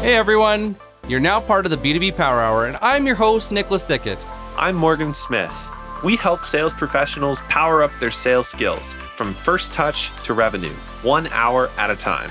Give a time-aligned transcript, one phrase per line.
[0.00, 0.76] Hey everyone,
[1.08, 4.16] you're now part of the B2B Power Hour, and I'm your host, Nicholas Thickett.
[4.56, 5.54] I'm Morgan Smith.
[6.02, 10.72] We help sales professionals power up their sales skills from first touch to revenue,
[11.02, 12.30] one hour at a time.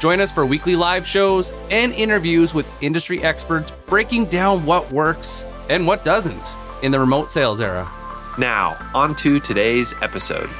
[0.00, 5.44] Join us for weekly live shows and interviews with industry experts breaking down what works
[5.70, 7.88] and what doesn't in the remote sales era.
[8.38, 10.50] Now, on to today's episode.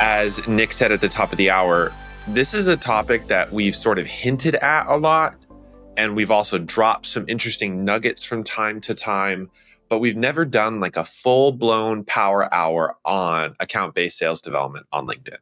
[0.00, 1.92] As Nick said at the top of the hour,
[2.28, 5.36] this is a topic that we've sort of hinted at a lot,
[5.96, 9.48] and we've also dropped some interesting nuggets from time to time,
[9.88, 14.86] but we've never done like a full blown power hour on account based sales development
[14.90, 15.36] on LinkedIn.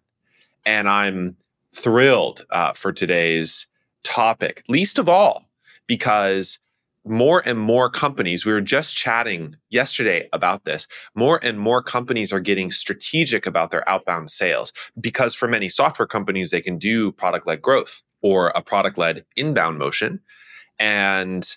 [0.67, 1.37] And I'm
[1.73, 3.67] thrilled uh, for today's
[4.03, 5.49] topic, least of all,
[5.87, 6.61] because
[7.05, 12.33] more and more companies, we were just chatting yesterday about this, more and more companies
[12.33, 17.13] are getting strategic about their outbound sales because for many software companies, they can do
[17.13, 20.21] product led growth or a product led inbound motion.
[20.79, 21.57] And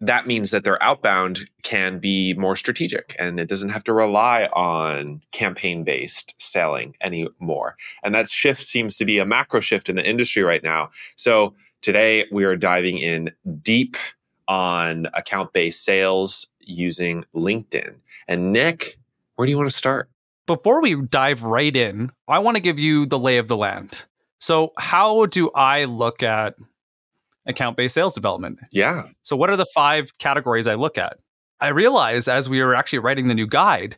[0.00, 4.44] that means that their outbound can be more strategic and it doesn't have to rely
[4.52, 7.76] on campaign based selling anymore.
[8.02, 10.90] And that shift seems to be a macro shift in the industry right now.
[11.16, 13.96] So today we are diving in deep
[14.48, 17.96] on account based sales using LinkedIn.
[18.28, 18.98] And Nick,
[19.36, 20.10] where do you want to start?
[20.46, 24.04] Before we dive right in, I want to give you the lay of the land.
[24.38, 26.54] So, how do I look at
[27.46, 28.60] account based sales development?
[28.70, 29.04] Yeah.
[29.22, 31.18] So, what are the five categories I look at?
[31.60, 33.96] I realized as we were actually writing the new guide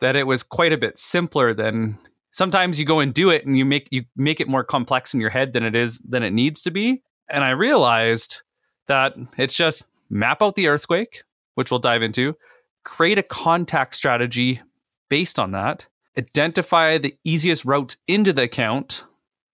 [0.00, 1.98] that it was quite a bit simpler than
[2.32, 5.20] sometimes you go and do it and you make you make it more complex in
[5.20, 7.02] your head than it is than it needs to be.
[7.30, 8.42] And I realized
[8.86, 11.22] that it's just map out the earthquake,
[11.54, 12.36] which we'll dive into,
[12.84, 14.60] create a contact strategy
[15.08, 15.86] based on that,
[16.18, 19.04] identify the easiest routes into the account,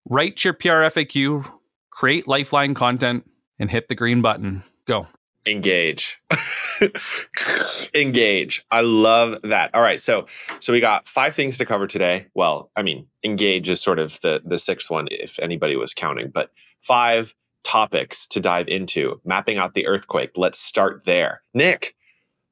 [0.08, 1.50] write your PR FAQ,
[1.90, 4.62] create lifeline content, and hit the green button.
[4.86, 5.06] Go.
[5.46, 6.20] Engage.
[7.94, 8.64] engage.
[8.70, 9.74] I love that.
[9.74, 10.26] All right, so
[10.58, 12.26] so we got five things to cover today.
[12.34, 16.28] Well, I mean, engage is sort of the the sixth one if anybody was counting,
[16.28, 19.20] but five topics to dive into.
[19.24, 20.32] Mapping out the earthquake.
[20.36, 21.42] Let's start there.
[21.54, 21.94] Nick,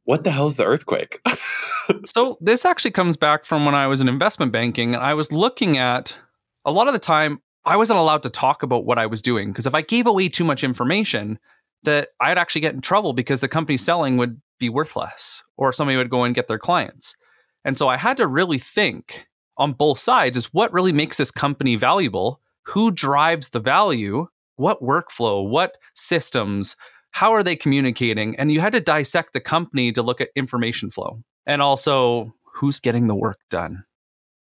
[0.04, 1.20] what the hell's the earthquake?
[2.06, 5.32] so, this actually comes back from when I was in investment banking and I was
[5.32, 6.16] looking at
[6.64, 9.50] a lot of the time I wasn't allowed to talk about what I was doing
[9.50, 11.38] because if I gave away too much information,
[11.82, 15.96] that I'd actually get in trouble because the company selling would be worthless or somebody
[15.96, 17.16] would go and get their clients.
[17.64, 21.30] And so I had to really think on both sides is what really makes this
[21.30, 22.40] company valuable?
[22.68, 24.28] Who drives the value?
[24.58, 26.76] What workflow, what systems,
[27.12, 28.36] how are they communicating?
[28.36, 32.80] And you had to dissect the company to look at information flow and also who's
[32.80, 33.84] getting the work done.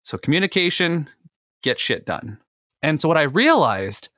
[0.04, 1.10] So communication,
[1.62, 2.40] get shit done.
[2.82, 4.10] And so what I realized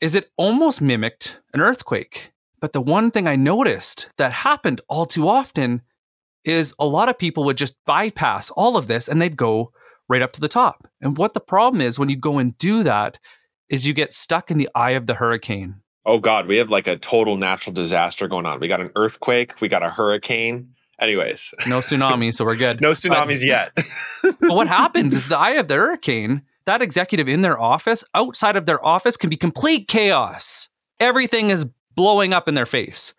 [0.00, 2.32] is it almost mimicked an earthquake.
[2.60, 5.82] But the one thing I noticed that happened all too often
[6.44, 9.72] is a lot of people would just bypass all of this and they'd go
[10.08, 10.84] right up to the top.
[11.00, 13.18] And what the problem is when you go and do that
[13.70, 15.76] is you get stuck in the eye of the hurricane.
[16.04, 18.60] Oh God, we have like a total natural disaster going on.
[18.60, 20.74] We got an earthquake, we got a hurricane.
[20.98, 22.80] Anyways, no tsunami, so we're good.
[22.82, 23.72] no tsunamis yet.
[24.22, 28.56] but what happens is the eye of the hurricane, that executive in their office, outside
[28.56, 30.68] of their office, can be complete chaos.
[30.98, 31.64] Everything is
[31.94, 33.14] blowing up in their face.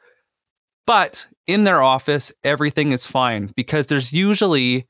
[0.86, 4.88] But in their office, everything is fine because there's usually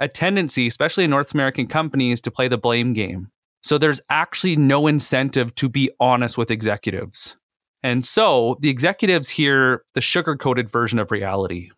[0.00, 3.30] a tendency, especially in North American companies, to play the blame game.
[3.62, 7.36] So there's actually no incentive to be honest with executives.
[7.82, 11.70] And so the executives hear the sugar coated version of reality.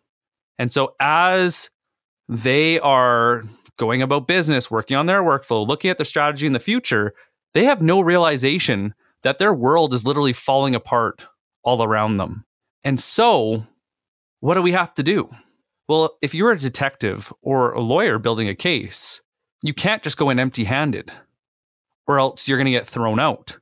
[0.57, 1.69] And so as
[2.27, 3.43] they are
[3.77, 7.13] going about business, working on their workflow, looking at their strategy in the future,
[7.53, 8.93] they have no realization
[9.23, 11.25] that their world is literally falling apart
[11.63, 12.45] all around them.
[12.83, 13.65] And so,
[14.39, 15.29] what do we have to do?
[15.87, 19.21] Well, if you're a detective or a lawyer building a case,
[19.61, 21.11] you can't just go in empty handed
[22.07, 23.57] or else you're going to get thrown out.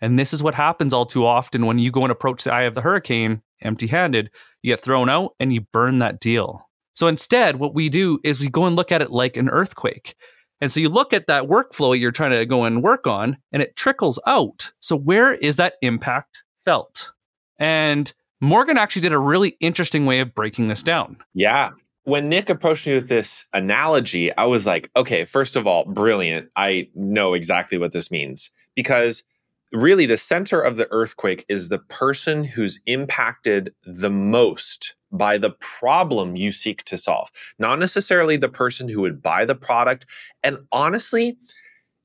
[0.00, 2.62] And this is what happens all too often when you go and approach the eye
[2.62, 4.30] of the hurricane empty handed,
[4.62, 6.68] you get thrown out and you burn that deal.
[6.94, 10.14] So instead, what we do is we go and look at it like an earthquake.
[10.60, 13.60] And so you look at that workflow you're trying to go and work on, and
[13.60, 14.70] it trickles out.
[14.80, 17.10] So, where is that impact felt?
[17.58, 21.16] And Morgan actually did a really interesting way of breaking this down.
[21.34, 21.70] Yeah
[22.04, 26.50] when Nick approached me with this analogy, I was like, okay, first of all, brilliant.
[26.54, 29.24] I know exactly what this means because
[29.72, 35.50] really the center of the earthquake is the person who's impacted the most by the
[35.50, 40.06] problem you seek to solve, not necessarily the person who would buy the product.
[40.42, 41.38] And honestly,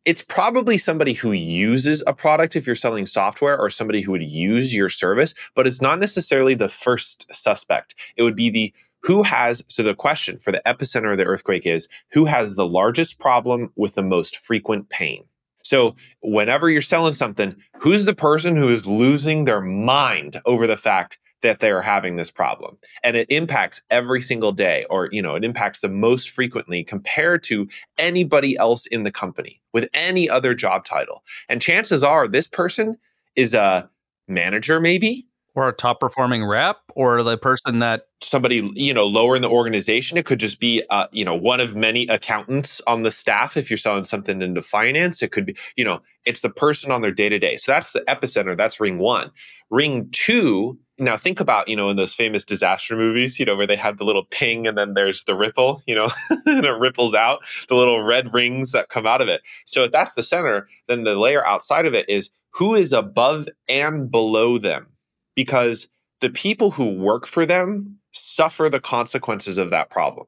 [0.06, 4.24] it's probably somebody who uses a product if you're selling software or somebody who would
[4.24, 7.96] use your service, but it's not necessarily the first suspect.
[8.16, 11.66] It would be the who has, so the question for the epicenter of the earthquake
[11.66, 15.26] is who has the largest problem with the most frequent pain?
[15.64, 20.78] So, whenever you're selling something, who's the person who is losing their mind over the
[20.78, 25.36] fact that they're having this problem and it impacts every single day or you know
[25.36, 27.68] it impacts the most frequently compared to
[27.98, 32.98] anybody else in the company with any other job title and chances are this person
[33.36, 33.90] is a
[34.28, 35.26] manager maybe
[35.60, 39.50] or a top performing rep or the person that somebody you know lower in the
[39.50, 43.56] organization it could just be uh, you know one of many accountants on the staff
[43.56, 45.22] if you're selling something into finance.
[45.22, 47.92] It could be you know it's the person on their day to day so that's
[47.92, 48.56] the epicenter.
[48.56, 49.32] That's ring one.
[49.70, 53.68] Ring two now think about you know in those famous disaster movies you know where
[53.68, 56.10] they have the little ping and then there's the ripple you know
[56.46, 57.40] and it ripples out.
[57.68, 59.42] The little red rings that come out of it.
[59.66, 63.48] So if that's the center then the layer outside of it is who is above
[63.68, 64.88] and below them
[65.36, 65.90] because
[66.22, 70.28] the people who work for them suffer the consequences of that problem.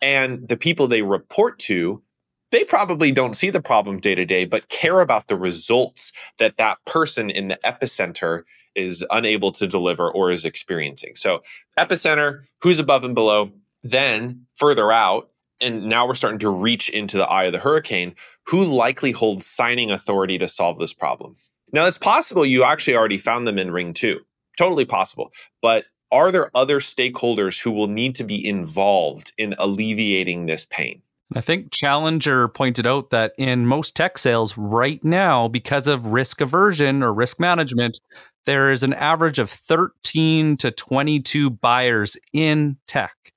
[0.00, 2.02] And the people they report to,
[2.50, 6.56] they probably don't see the problem day to day, but care about the results that
[6.58, 8.42] that person in the epicenter
[8.74, 11.14] is unable to deliver or is experiencing.
[11.14, 11.42] So,
[11.78, 15.30] epicenter, who's above and below, then further out,
[15.60, 18.14] and now we're starting to reach into the eye of the hurricane,
[18.46, 21.34] who likely holds signing authority to solve this problem?
[21.72, 24.20] Now, it's possible you actually already found them in Ring 2.
[24.58, 25.32] Totally possible.
[25.60, 31.02] But are there other stakeholders who will need to be involved in alleviating this pain?
[31.34, 36.42] I think Challenger pointed out that in most tech sales right now, because of risk
[36.42, 38.00] aversion or risk management,
[38.44, 43.32] there is an average of 13 to 22 buyers in tech.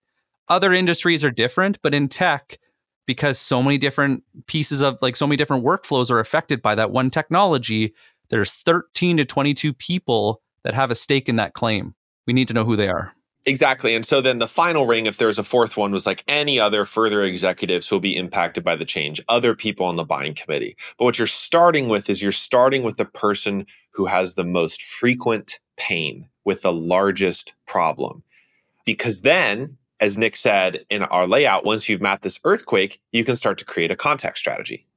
[0.49, 2.59] Other industries are different, but in tech,
[3.05, 6.91] because so many different pieces of like so many different workflows are affected by that
[6.91, 7.93] one technology,
[8.29, 11.95] there's 13 to 22 people that have a stake in that claim.
[12.27, 13.13] We need to know who they are.
[13.47, 13.93] Exactly.
[13.93, 16.83] And so then the final ring, if there's a fourth one, was like any other
[16.83, 20.75] further executives will be impacted by the change, other people on the buying committee.
[20.97, 24.81] But what you're starting with is you're starting with the person who has the most
[24.81, 28.23] frequent pain with the largest problem.
[28.83, 33.35] Because then, as Nick said in our layout, once you've mapped this earthquake, you can
[33.35, 34.87] start to create a contact strategy.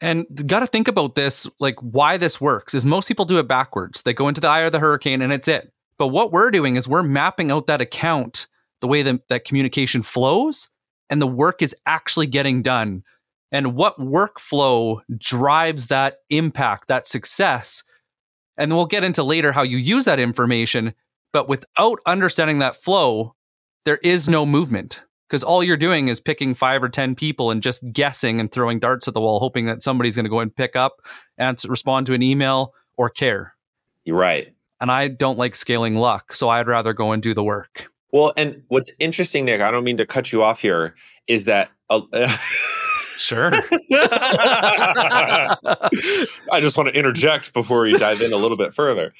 [0.00, 3.48] And got to think about this, like why this works is most people do it
[3.48, 4.02] backwards.
[4.02, 5.72] They go into the eye of the hurricane and it's it.
[5.98, 8.46] But what we're doing is we're mapping out that account,
[8.80, 10.68] the way that, that communication flows,
[11.08, 13.02] and the work is actually getting done.
[13.52, 17.82] And what workflow drives that impact, that success.
[18.58, 20.94] And we'll get into later how you use that information.
[21.32, 23.34] But without understanding that flow,
[23.84, 27.62] there is no movement because all you're doing is picking five or ten people and
[27.62, 30.54] just guessing and throwing darts at the wall hoping that somebody's going to go and
[30.54, 31.02] pick up
[31.38, 33.54] and respond to an email or care
[34.04, 37.44] you're right and i don't like scaling luck so i'd rather go and do the
[37.44, 40.94] work well and what's interesting nick i don't mean to cut you off here
[41.26, 42.00] is that uh,
[43.16, 43.50] Sure.
[43.92, 45.56] I
[46.60, 49.14] just want to interject before we dive in a little bit further.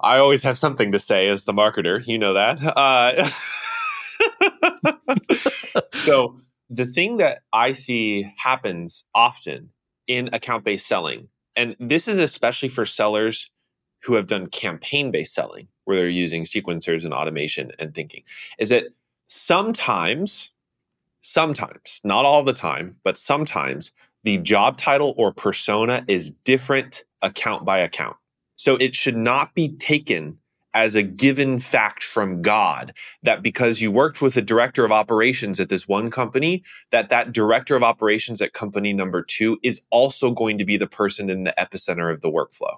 [0.00, 2.06] I always have something to say as the marketer.
[2.06, 2.60] You know that.
[2.62, 3.28] Uh,
[5.92, 9.70] so the thing that I see happens often
[10.06, 13.50] in account based selling, and this is especially for sellers
[14.02, 18.22] who have done campaign based selling, where they're using sequencers and automation and thinking,
[18.58, 18.86] is that
[19.26, 20.52] sometimes,
[21.20, 23.92] sometimes, not all the time, but sometimes
[24.24, 28.16] the job title or persona is different account by account.
[28.56, 30.38] So it should not be taken
[30.74, 35.58] as a given fact from God that because you worked with a director of operations
[35.58, 40.30] at this one company, that that director of operations at company number two is also
[40.30, 42.76] going to be the person in the epicenter of the workflow.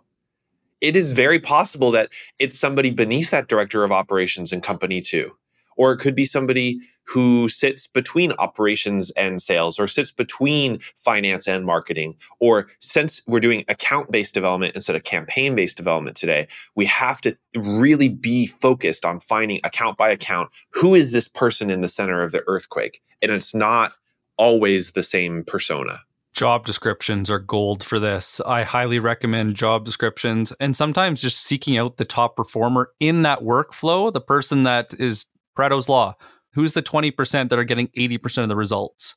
[0.81, 5.37] It is very possible that it's somebody beneath that director of operations in company two
[5.77, 11.49] or it could be somebody who sits between operations and sales or sits between finance
[11.49, 16.47] and marketing or since we're doing account based development instead of campaign based development today
[16.75, 21.71] we have to really be focused on finding account by account who is this person
[21.71, 23.93] in the center of the earthquake and it's not
[24.37, 26.01] always the same persona
[26.33, 28.41] job descriptions are gold for this.
[28.47, 33.41] I highly recommend job descriptions and sometimes just seeking out the top performer in that
[33.41, 36.15] workflow, the person that is Pareto's law.
[36.55, 39.15] Who's the 20% that are getting 80% of the results?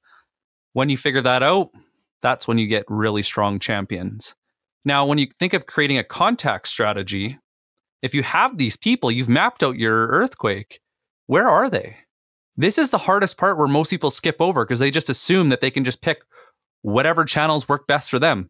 [0.74, 1.70] When you figure that out,
[2.22, 4.36] that's when you get really strong champions.
[4.84, 7.38] Now, when you think of creating a contact strategy,
[8.01, 10.80] if you have these people, you've mapped out your earthquake,
[11.27, 11.98] where are they?
[12.58, 15.60] This is the hardest part where most people skip over because they just assume that
[15.60, 16.20] they can just pick
[16.84, 18.50] whatever channels work best for them.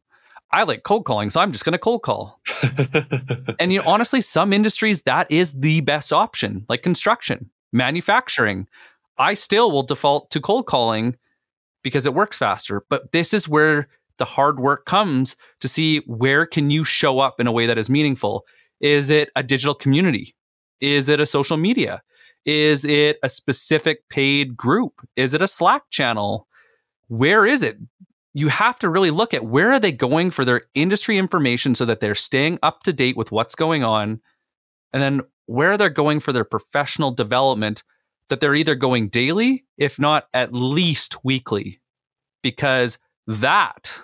[0.51, 2.39] I like cold calling, so I'm just going to cold call.
[3.60, 8.67] and you know, honestly, some industries that is the best option, like construction, manufacturing.
[9.17, 11.15] I still will default to cold calling
[11.84, 12.84] because it works faster.
[12.89, 17.39] But this is where the hard work comes to see where can you show up
[17.39, 18.46] in a way that is meaningful.
[18.79, 20.36] Is it a digital community?
[20.82, 22.01] Is it a social media?
[22.46, 25.01] Is it a specific paid group?
[25.15, 26.48] Is it a Slack channel?
[27.08, 27.77] Where is it?
[28.34, 31.86] You have to really look at where are they going for their industry information so
[31.86, 34.22] that they're staying up to date with what's going on.
[34.94, 37.84] And then where they're going for their professional development
[38.30, 41.80] that they're either going daily, if not at least weekly,
[42.42, 42.98] because
[43.28, 44.02] that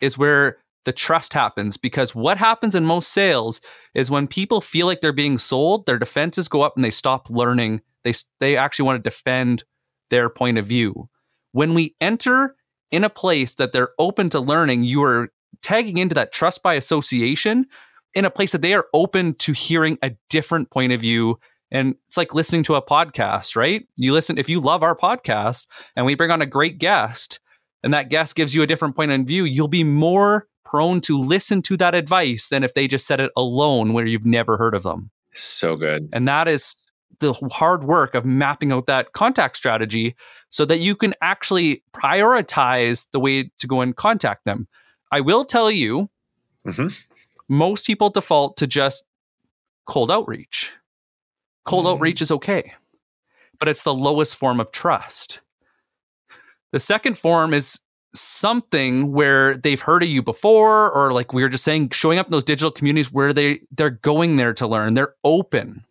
[0.00, 3.60] is where the trust happens because what happens in most sales
[3.94, 7.30] is when people feel like they're being sold, their defenses go up and they stop
[7.30, 7.80] learning.
[8.02, 9.64] They they actually want to defend
[10.10, 11.08] their point of view.
[11.52, 12.56] When we enter
[12.90, 16.74] in a place that they're open to learning, you are tagging into that trust by
[16.74, 17.66] association
[18.14, 21.38] in a place that they are open to hearing a different point of view.
[21.70, 23.86] And it's like listening to a podcast, right?
[23.96, 25.66] You listen, if you love our podcast
[25.96, 27.40] and we bring on a great guest
[27.82, 31.18] and that guest gives you a different point of view, you'll be more prone to
[31.18, 34.74] listen to that advice than if they just said it alone where you've never heard
[34.74, 35.10] of them.
[35.34, 36.10] So good.
[36.12, 36.76] And that is
[37.20, 40.14] the hard work of mapping out that contact strategy
[40.50, 44.68] so that you can actually prioritize the way to go and contact them.
[45.10, 46.10] I will tell you,
[46.66, 46.88] mm-hmm.
[47.52, 49.04] Most people default to just
[49.86, 50.72] cold outreach.
[51.66, 51.90] Cold mm.
[51.90, 52.72] outreach is okay,
[53.58, 55.40] but it's the lowest form of trust.
[56.72, 57.78] The second form is
[58.14, 62.26] something where they've heard of you before or like we were just saying showing up
[62.26, 65.82] in those digital communities where they they're going there to learn they're open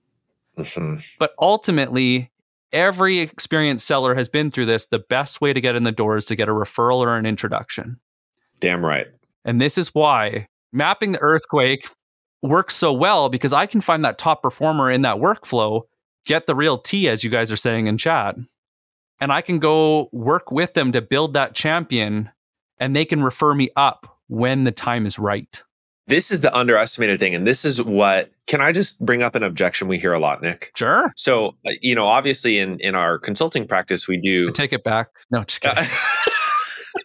[0.56, 0.98] mm-hmm.
[1.18, 2.30] but ultimately
[2.72, 6.16] every experienced seller has been through this the best way to get in the door
[6.16, 8.00] is to get a referral or an introduction
[8.60, 9.08] damn right
[9.44, 11.88] and this is why mapping the earthquake
[12.42, 15.82] works so well because i can find that top performer in that workflow
[16.26, 18.36] get the real tea as you guys are saying in chat
[19.22, 22.32] and I can go work with them to build that champion
[22.80, 25.64] and they can refer me up when the time is right.
[26.08, 27.36] This is the underestimated thing.
[27.36, 30.42] And this is what can I just bring up an objection we hear a lot,
[30.42, 30.72] Nick?
[30.76, 31.14] Sure.
[31.16, 34.84] So, uh, you know, obviously in in our consulting practice, we do I take it
[34.84, 35.10] back.
[35.30, 35.86] No, just kidding.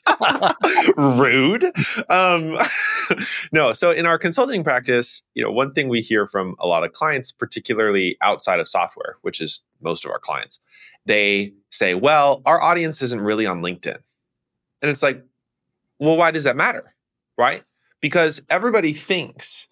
[0.97, 1.65] rude
[2.11, 2.57] um
[3.53, 6.85] no so in our consulting practice you know one thing we hear from a lot
[6.85, 10.61] of clients particularly outside of software which is most of our clients
[11.07, 13.99] they say, well, our audience isn't really on LinkedIn.
[14.83, 15.25] And it's like,
[15.99, 16.95] well, why does that matter?
[17.39, 17.65] Right?
[18.01, 19.69] Because everybody thinks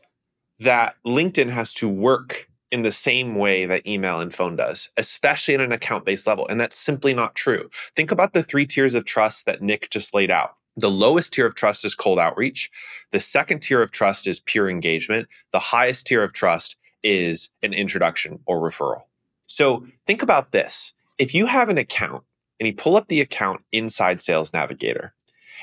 [0.60, 5.54] that LinkedIn has to work in the same way that email and phone does, especially
[5.54, 6.46] at an account based level.
[6.48, 7.68] And that's simply not true.
[7.94, 10.56] Think about the three tiers of trust that Nick just laid out.
[10.76, 12.70] The lowest tier of trust is cold outreach.
[13.10, 15.28] The second tier of trust is peer engagement.
[15.52, 19.02] The highest tier of trust is an introduction or referral.
[19.46, 22.24] So think about this if you have an account
[22.58, 25.14] and you pull up the account inside Sales Navigator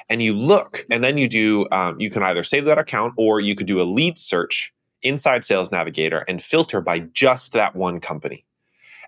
[0.09, 3.39] and you look, and then you do, um, you can either save that account or
[3.39, 7.99] you could do a lead search inside Sales Navigator and filter by just that one
[7.99, 8.45] company.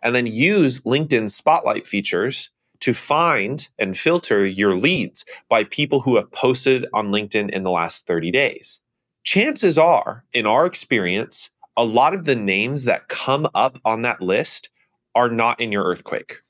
[0.02, 2.52] And then use LinkedIn Spotlight features
[2.84, 7.72] to find and filter your leads by people who have posted on LinkedIn in the
[7.72, 8.82] last 30 days.
[9.24, 14.22] Chances are, in our experience, a lot of the names that come up on that
[14.22, 14.70] list
[15.16, 16.42] are not in your earthquake.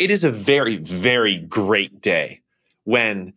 [0.00, 2.40] It is a very, very great day
[2.82, 3.34] when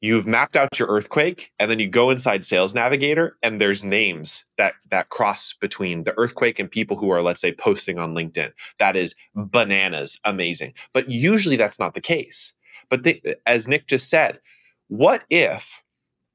[0.00, 4.44] you've mapped out your earthquake and then you go inside sales navigator and there's names
[4.58, 8.52] that that cross between the earthquake and people who are let's say posting on linkedin.
[8.78, 10.74] That is bananas amazing.
[10.92, 12.54] But usually that's not the case.
[12.88, 14.40] But the, as nick just said
[14.88, 15.82] what if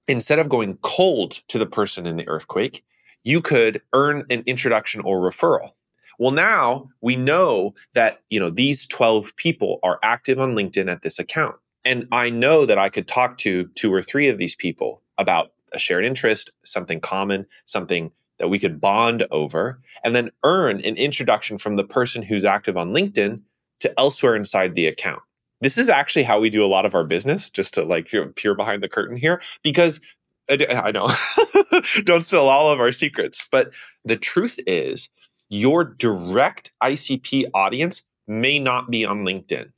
[0.08, 2.84] instead of going cold to the person in the earthquake
[3.24, 5.72] you could earn an introduction or referral?
[6.18, 11.02] Well, now we know that, you know, these 12 people are active on LinkedIn at
[11.02, 11.56] this account.
[11.84, 15.52] And I know that I could talk to two or three of these people about
[15.74, 20.96] a shared interest, something common, something that we could bond over, and then earn an
[20.96, 23.42] introduction from the person who's active on LinkedIn
[23.80, 25.22] to elsewhere inside the account.
[25.62, 28.56] This is actually how we do a lot of our business, just to like peer
[28.56, 30.02] behind the curtain here, because
[30.50, 31.08] I know,
[32.04, 33.46] don't spill all of our secrets.
[33.52, 33.72] But
[34.04, 35.10] the truth is,
[35.50, 39.72] your direct ICP audience may not be on LinkedIn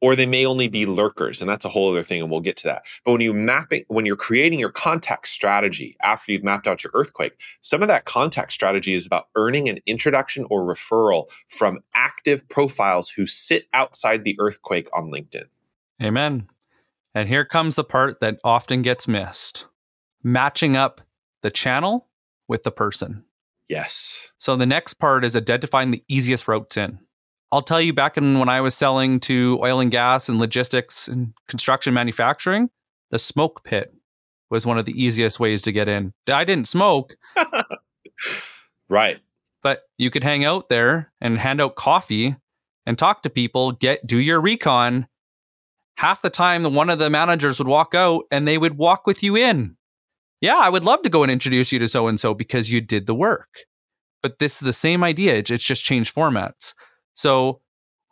[0.00, 2.56] or they may only be lurkers and that's a whole other thing and we'll get
[2.56, 6.44] to that but when you map it when you're creating your contact strategy after you've
[6.44, 10.62] mapped out your earthquake some of that contact strategy is about earning an introduction or
[10.62, 15.44] referral from active profiles who sit outside the earthquake on linkedin
[16.02, 16.48] amen
[17.14, 19.66] And here comes the part that often gets missed
[20.22, 21.00] matching up
[21.42, 22.08] the channel
[22.48, 23.24] with the person.
[23.68, 24.32] Yes.
[24.38, 26.98] So the next part is identifying the easiest routes in.
[27.52, 31.08] I'll tell you back in when I was selling to oil and gas and logistics
[31.08, 32.70] and construction manufacturing,
[33.10, 33.92] the smoke pit
[34.50, 36.12] was one of the easiest ways to get in.
[36.28, 37.16] I didn't smoke.
[38.90, 39.18] right.
[39.62, 42.36] But you could hang out there and hand out coffee
[42.86, 45.06] and talk to people, get do your recon.
[45.96, 49.22] Half the time one of the managers would walk out and they would walk with
[49.22, 49.76] you in.
[50.40, 52.80] Yeah, I would love to go and introduce you to so and so because you
[52.80, 53.48] did the work.
[54.22, 56.74] But this is the same idea, it's just changed formats.
[57.20, 57.60] So,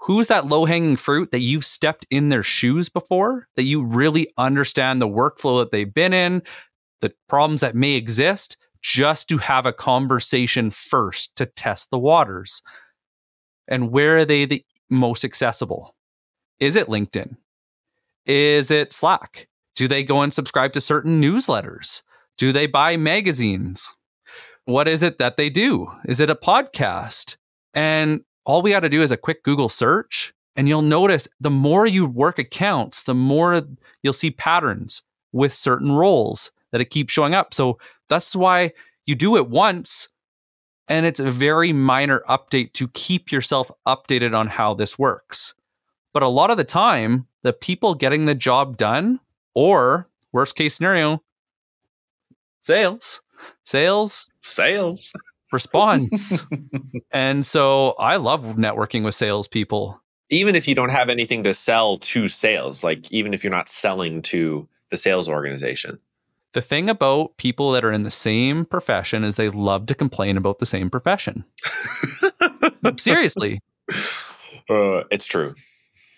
[0.01, 4.31] who's that low hanging fruit that you've stepped in their shoes before, that you really
[4.37, 6.43] understand the workflow that they've been in,
[7.01, 12.61] the problems that may exist, just to have a conversation first to test the waters?
[13.67, 15.97] And where are they the most accessible?
[16.61, 17.39] Is it LinkedIn?
[18.27, 19.49] Is it Slack?
[19.75, 22.03] Do they go and subscribe to certain newsletters?
[22.37, 23.91] Do they buy magazines?
[24.67, 25.87] What is it that they do?
[26.05, 27.39] Is it a podcast?
[27.73, 31.51] And all we got to do is a quick Google search, and you'll notice the
[31.51, 33.63] more you work accounts, the more
[34.03, 35.03] you'll see patterns
[35.33, 37.53] with certain roles that it keeps showing up.
[37.53, 37.79] So
[38.09, 38.73] that's why
[39.05, 40.09] you do it once,
[40.89, 45.55] and it's a very minor update to keep yourself updated on how this works.
[46.15, 49.21] But a lot of the time, the people getting the job done,
[49.55, 51.23] or worst case scenario,
[52.63, 53.21] sales,
[53.65, 55.13] sales, sales
[55.53, 56.45] response.
[57.11, 60.01] and so I love networking with salespeople.
[60.31, 63.69] Even if you don't have anything to sell to sales, like even if you're not
[63.69, 65.99] selling to the sales organization.
[66.53, 70.37] The thing about people that are in the same profession is they love to complain
[70.37, 71.45] about the same profession.
[72.97, 73.61] Seriously.
[74.69, 75.55] Uh, it's true.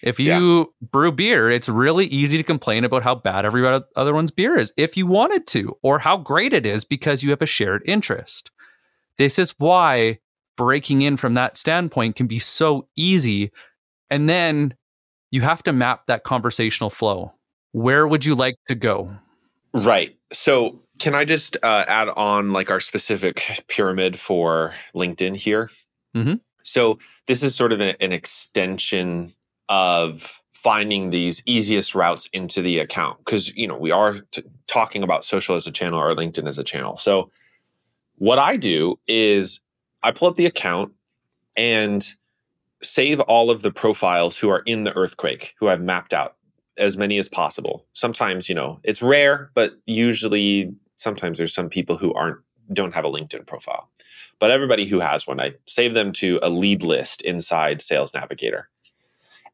[0.02, 0.88] If you yeah.
[0.92, 4.72] brew beer, it's really easy to complain about how bad every other one's beer is
[4.76, 8.50] if you wanted to, or how great it is because you have a shared interest.
[9.20, 10.18] This is why
[10.56, 13.50] breaking in from that standpoint can be so easy.
[14.08, 14.72] And then
[15.30, 17.34] you have to map that conversational flow.
[17.72, 19.14] Where would you like to go?
[19.74, 20.16] Right.
[20.32, 25.68] So, can I just uh, add on like our specific pyramid for LinkedIn here?
[26.16, 26.36] Mm-hmm.
[26.62, 29.34] So, this is sort of a, an extension
[29.68, 35.02] of finding these easiest routes into the account because you know we are t- talking
[35.02, 36.96] about social as a channel or LinkedIn as a channel.
[36.96, 37.30] So
[38.20, 39.60] what I do is
[40.02, 40.92] I pull up the account
[41.56, 42.06] and
[42.82, 46.36] save all of the profiles who are in the earthquake, who I've mapped out
[46.76, 47.86] as many as possible.
[47.94, 52.36] Sometimes, you know, it's rare, but usually sometimes there's some people who aren't
[52.70, 53.88] don't have a LinkedIn profile.
[54.38, 58.68] But everybody who has one, I save them to a lead list inside Sales Navigator.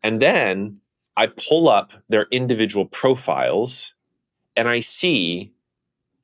[0.02, 0.80] And then
[1.16, 3.94] I pull up their individual profiles
[4.56, 5.52] and I see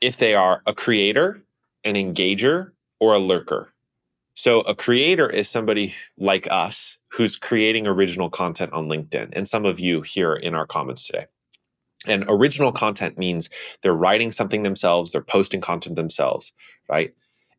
[0.00, 1.44] if they are a creator
[1.84, 3.72] an engager or a lurker.
[4.34, 9.66] So a creator is somebody like us who's creating original content on LinkedIn, and some
[9.66, 11.26] of you here in our comments today.
[12.06, 13.50] And original content means
[13.82, 16.52] they're writing something themselves, they're posting content themselves,
[16.88, 17.14] right?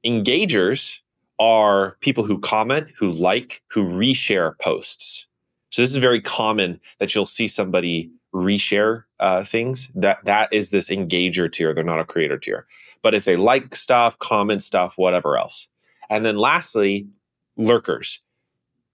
[0.05, 0.99] Engagers
[1.39, 5.27] are people who comment, who like, who reshare posts.
[5.69, 9.91] So this is very common that you'll see somebody reshare uh, things.
[9.95, 11.73] That that is this engager tier.
[11.73, 12.67] They're not a creator tier
[13.03, 15.67] but if they like stuff, comment stuff, whatever else.
[16.09, 17.07] And then lastly,
[17.57, 18.23] lurkers.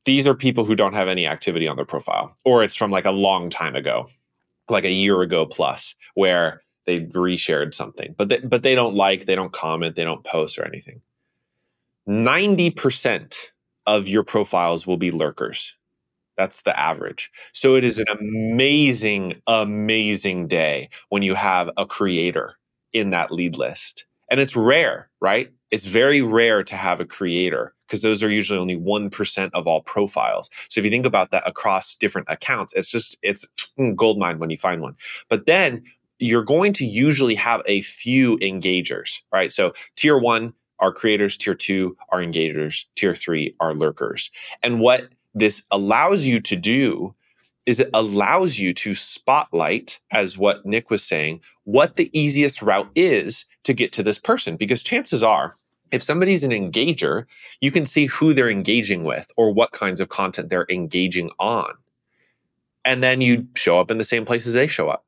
[0.03, 3.05] These are people who don't have any activity on their profile, or it's from like
[3.05, 4.07] a long time ago,
[4.67, 9.25] like a year ago plus, where they reshared something, but they, but they don't like,
[9.25, 11.01] they don't comment, they don't post or anything.
[12.07, 13.51] 90%
[13.85, 15.75] of your profiles will be lurkers.
[16.39, 17.29] That's the average.
[17.51, 18.53] So it is an mm-hmm.
[18.53, 22.55] amazing, amazing day when you have a creator
[22.93, 24.05] in that lead list.
[24.31, 25.49] And it's rare, right?
[25.69, 29.81] It's very rare to have a creator because those are usually only 1% of all
[29.81, 30.49] profiles.
[30.69, 33.45] So if you think about that across different accounts, it's just, it's
[33.97, 34.95] gold mine when you find one.
[35.27, 35.83] But then
[36.19, 39.51] you're going to usually have a few engagers, right?
[39.51, 44.31] So tier one are creators, tier two are engagers, tier three are lurkers.
[44.63, 47.15] And what this allows you to do
[47.65, 52.89] is it allows you to spotlight, as what Nick was saying, what the easiest route
[52.95, 54.55] is to get to this person.
[54.55, 55.55] Because chances are,
[55.91, 57.25] if somebody's an engager,
[57.61, 61.71] you can see who they're engaging with or what kinds of content they're engaging on.
[62.85, 65.05] And then you show up in the same places they show up.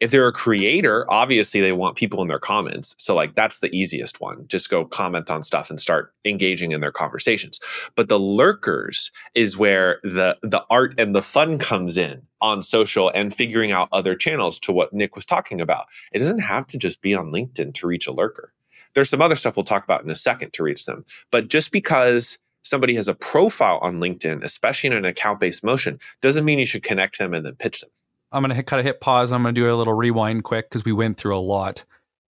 [0.00, 2.94] If they're a creator, obviously they want people in their comments.
[2.98, 4.46] So like that's the easiest one.
[4.48, 7.60] Just go comment on stuff and start engaging in their conversations.
[7.94, 13.10] But the lurkers is where the the art and the fun comes in on social
[13.14, 15.86] and figuring out other channels to what Nick was talking about.
[16.12, 18.52] It doesn't have to just be on LinkedIn to reach a lurker.
[18.94, 21.04] There's some other stuff we'll talk about in a second to reach them.
[21.30, 25.98] But just because somebody has a profile on LinkedIn, especially in an account based motion,
[26.20, 27.90] doesn't mean you should connect them and then pitch them.
[28.32, 29.32] I'm going to kind of hit pause.
[29.32, 31.84] I'm going to do a little rewind quick because we went through a lot.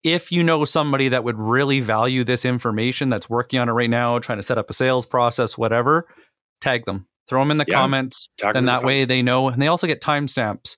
[0.03, 3.91] If you know somebody that would really value this information that's working on it right
[3.91, 6.07] now, trying to set up a sales process, whatever,
[6.61, 8.29] tag them, throw them in the yeah, comments.
[8.43, 9.49] And that the way they know.
[9.49, 10.77] And they also get timestamps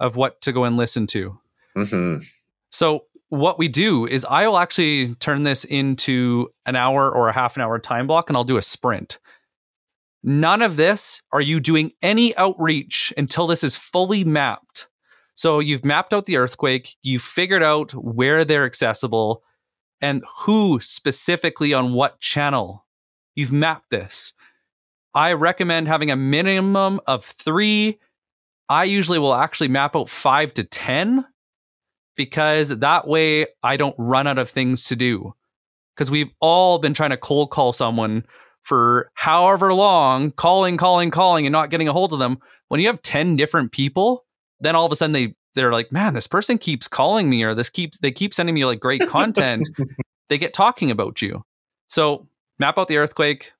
[0.00, 1.38] of what to go and listen to.
[1.76, 2.22] Mm-hmm.
[2.70, 7.32] So what we do is I will actually turn this into an hour or a
[7.32, 9.18] half an hour time block and I'll do a sprint.
[10.28, 14.88] None of this are you doing any outreach until this is fully mapped.
[15.34, 19.44] So you've mapped out the earthquake, you've figured out where they're accessible
[20.00, 22.84] and who specifically on what channel.
[23.36, 24.32] You've mapped this.
[25.14, 28.00] I recommend having a minimum of three.
[28.68, 31.24] I usually will actually map out five to 10
[32.16, 35.34] because that way I don't run out of things to do.
[35.94, 38.24] Because we've all been trying to cold call someone
[38.66, 42.36] for however long, calling, calling, calling, and not getting a hold of them.
[42.66, 44.24] When you have 10 different people,
[44.58, 47.54] then all of a sudden they they're like, man, this person keeps calling me, or
[47.54, 49.68] this keeps they keep sending me like great content.
[50.28, 51.44] they get talking about you.
[51.88, 52.26] So
[52.58, 53.52] map out the earthquake,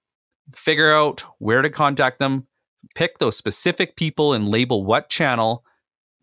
[0.57, 2.49] figure out where to contact them,
[2.97, 5.65] pick those specific people and label what channel.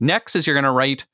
[0.02, 1.06] Next is you're going to write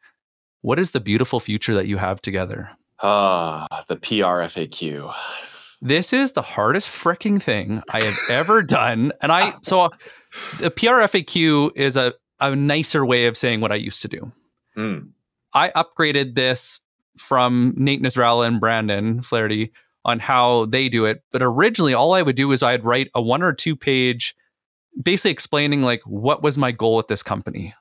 [0.62, 2.72] what is the beautiful future that you have together?
[3.04, 5.14] Ah, uh, the PR FAQ.
[5.82, 9.14] This is the hardest freaking thing I have ever done.
[9.22, 9.90] And I, so
[10.60, 14.32] the PR FAQ is a, a nicer way of saying what I used to do.
[14.78, 15.10] Mm.
[15.54, 16.82] I upgraded this
[17.18, 19.72] from Nate Nasralla and Brandon Fluharty
[20.06, 21.24] on how they do it.
[21.32, 24.36] But originally, all I would do is I'd write a one or two page,
[25.02, 27.74] basically explaining like what was my goal with this company.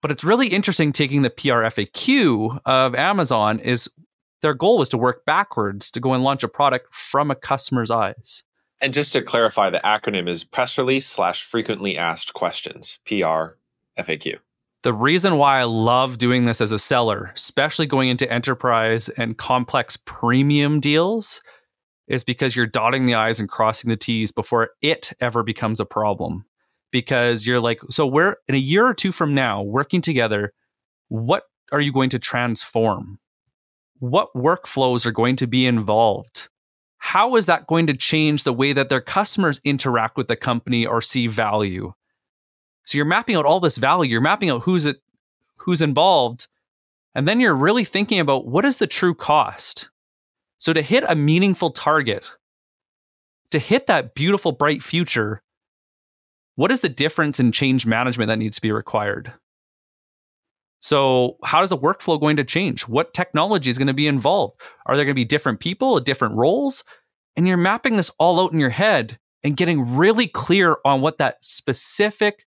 [0.00, 3.88] But it's really interesting taking the PR FAQ of Amazon is
[4.42, 7.90] their goal was to work backwards to go and launch a product from a customer's
[7.90, 8.44] eyes.
[8.80, 13.56] And just to clarify, the acronym is press release slash frequently asked questions, PR
[13.96, 14.38] FAQ.
[14.82, 19.38] The reason why I love doing this as a seller, especially going into enterprise and
[19.38, 21.40] complex premium deals,
[22.08, 25.86] is because you're dotting the I's and crossing the T's before it ever becomes a
[25.86, 26.44] problem
[26.90, 30.52] because you're like, so we're in a year or two from now working together.
[31.08, 33.20] What are you going to transform?
[34.02, 36.48] What workflows are going to be involved?
[36.98, 40.84] How is that going to change the way that their customers interact with the company
[40.84, 41.92] or see value?
[42.82, 45.00] So you're mapping out all this value, you're mapping out who's it,
[45.54, 46.48] who's involved,
[47.14, 49.88] and then you're really thinking about what is the true cost.
[50.58, 52.28] So to hit a meaningful target,
[53.52, 55.44] to hit that beautiful bright future,
[56.56, 59.32] what is the difference in change management that needs to be required?
[60.82, 62.82] So, how is the workflow going to change?
[62.88, 64.60] What technology is going to be involved?
[64.86, 66.84] Are there going to be different people, different roles?
[67.36, 71.18] And you're mapping this all out in your head and getting really clear on what
[71.18, 72.46] that specific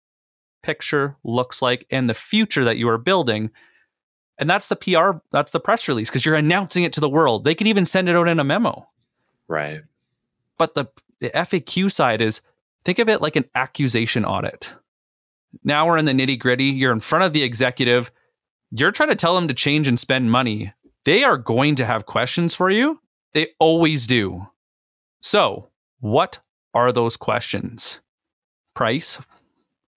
[0.63, 3.49] picture looks like and the future that you are building.
[4.37, 7.43] And that's the PR, that's the press release because you're announcing it to the world.
[7.43, 8.87] They can even send it out in a memo.
[9.47, 9.81] Right.
[10.57, 10.87] But the,
[11.19, 12.41] the FAQ side is
[12.83, 14.73] Think of it like an accusation audit.
[15.63, 16.65] Now we're in the nitty gritty.
[16.65, 18.11] You're in front of the executive.
[18.71, 20.73] You're trying to tell them to change and spend money.
[21.05, 22.99] They are going to have questions for you.
[23.33, 24.47] They always do.
[25.21, 26.39] So, what
[26.73, 27.99] are those questions?
[28.75, 29.19] Price?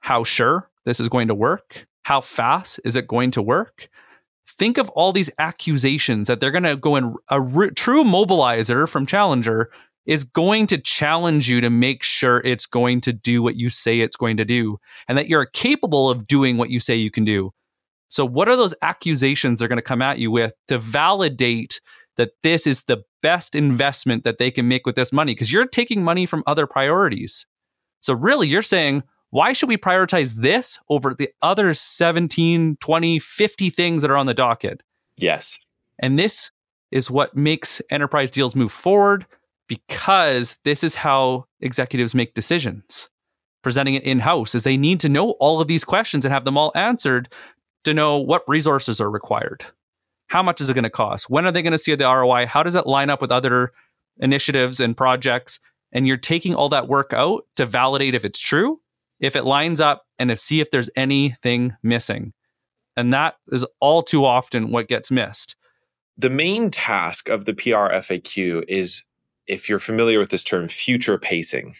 [0.00, 1.86] How sure this is going to work?
[2.04, 3.88] How fast is it going to work?
[4.48, 8.88] Think of all these accusations that they're going to go in a r- true mobilizer
[8.88, 9.70] from Challenger
[10.06, 14.00] is going to challenge you to make sure it's going to do what you say
[14.00, 17.24] it's going to do and that you're capable of doing what you say you can
[17.24, 17.52] do.
[18.12, 21.80] So, what are those accusations they're going to come at you with to validate
[22.18, 25.32] that this is the best investment that they can make with this money?
[25.32, 27.46] Because you're taking money from other priorities.
[28.02, 33.70] So, really, you're saying, why should we prioritize this over the other 17, 20, 50
[33.70, 34.82] things that are on the docket?
[35.16, 35.64] Yes.
[35.98, 36.50] And this
[36.90, 39.24] is what makes enterprise deals move forward
[39.68, 43.08] because this is how executives make decisions.
[43.62, 46.44] Presenting it in house is they need to know all of these questions and have
[46.44, 47.32] them all answered
[47.84, 49.64] to know what resources are required.
[50.28, 51.28] How much is it going to cost?
[51.28, 52.46] When are they going to see the ROI?
[52.46, 53.72] How does it line up with other
[54.18, 55.60] initiatives and projects?
[55.92, 58.80] And you're taking all that work out to validate if it's true,
[59.20, 62.32] if it lines up, and to see if there's anything missing.
[62.96, 65.56] And that is all too often what gets missed.
[66.18, 69.02] The main task of the PR FAQ is,
[69.46, 71.74] if you're familiar with this term, future pacing.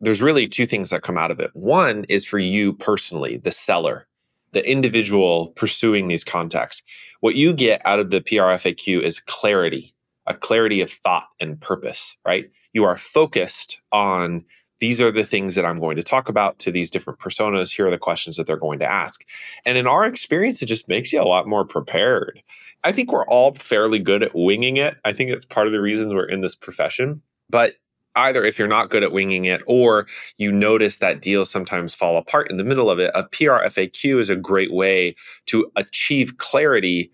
[0.00, 1.50] There's really two things that come out of it.
[1.54, 4.07] One is for you personally, the seller,
[4.52, 6.82] the individual pursuing these contacts.
[7.20, 9.92] What you get out of the PRFAQ is clarity,
[10.26, 12.50] a clarity of thought and purpose, right?
[12.72, 14.44] You are focused on
[14.80, 17.74] these are the things that I'm going to talk about to these different personas.
[17.74, 19.24] Here are the questions that they're going to ask.
[19.64, 22.42] And in our experience, it just makes you a lot more prepared.
[22.84, 24.96] I think we're all fairly good at winging it.
[25.04, 27.22] I think it's part of the reasons we're in this profession.
[27.50, 27.74] But
[28.16, 32.16] either if you're not good at winging it or you notice that deals sometimes fall
[32.16, 35.14] apart in the middle of it, a PR FAQ is a great way
[35.46, 37.10] to achieve clarity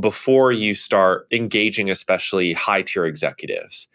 [0.00, 3.88] before you start engaging, especially high tier executives.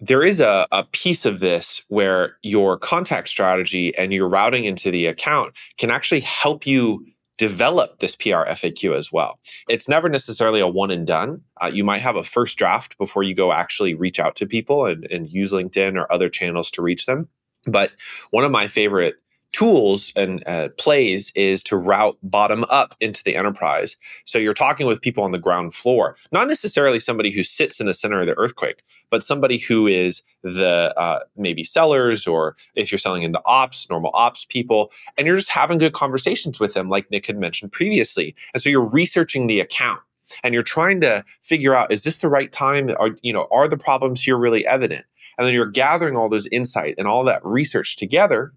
[0.00, 4.90] There is a, a piece of this where your contact strategy and your routing into
[4.90, 7.06] the account can actually help you
[7.42, 9.40] develop this PR FAQ as well.
[9.68, 11.40] It's never necessarily a one and done.
[11.60, 14.86] Uh, you might have a first draft before you go actually reach out to people
[14.86, 17.28] and, and use LinkedIn or other channels to reach them.
[17.66, 17.90] But
[18.30, 19.16] one of my favorite
[19.52, 23.96] tools and uh, plays is to route bottom up into the enterprise.
[24.24, 27.86] So you're talking with people on the ground floor, not necessarily somebody who sits in
[27.86, 32.90] the center of the earthquake, but somebody who is the uh, maybe sellers or if
[32.90, 36.88] you're selling into ops, normal ops people, and you're just having good conversations with them,
[36.88, 38.34] like Nick had mentioned previously.
[38.54, 40.00] And so you're researching the account
[40.42, 43.68] and you're trying to figure out is this the right time are you know are
[43.68, 45.04] the problems here really evident
[45.36, 48.52] and then you're gathering all those insight and all that research together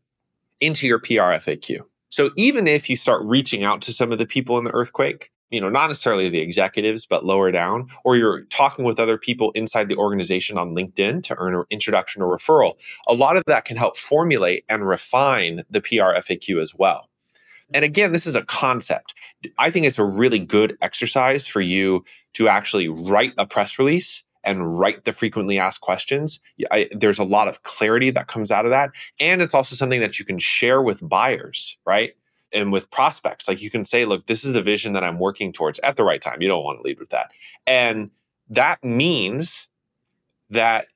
[0.66, 1.80] into your PR FAQ.
[2.10, 5.32] So even if you start reaching out to some of the people in the earthquake,
[5.50, 9.52] you know, not necessarily the executives, but lower down, or you're talking with other people
[9.52, 12.74] inside the organization on LinkedIn to earn an introduction or referral,
[13.08, 17.10] a lot of that can help formulate and refine the PR FAQ as well.
[17.74, 19.14] And again, this is a concept.
[19.58, 24.25] I think it's a really good exercise for you to actually write a press release
[24.46, 26.40] and write the frequently asked questions,
[26.72, 28.92] I, there's a lot of clarity that comes out of that.
[29.20, 32.14] And it's also something that you can share with buyers, right?
[32.54, 33.48] And with prospects.
[33.48, 36.04] Like you can say, look, this is the vision that I'm working towards at the
[36.04, 36.42] right time.
[36.42, 37.32] You don't want to lead with that.
[37.68, 38.12] And
[38.50, 39.68] that means
[40.50, 40.88] that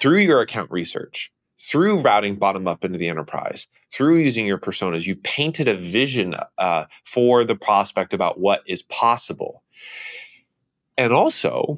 [0.00, 5.06] through your account research, through routing bottom up into the enterprise, through using your personas,
[5.06, 9.62] you painted a vision uh, for the prospect about what is possible.
[10.96, 11.76] And also,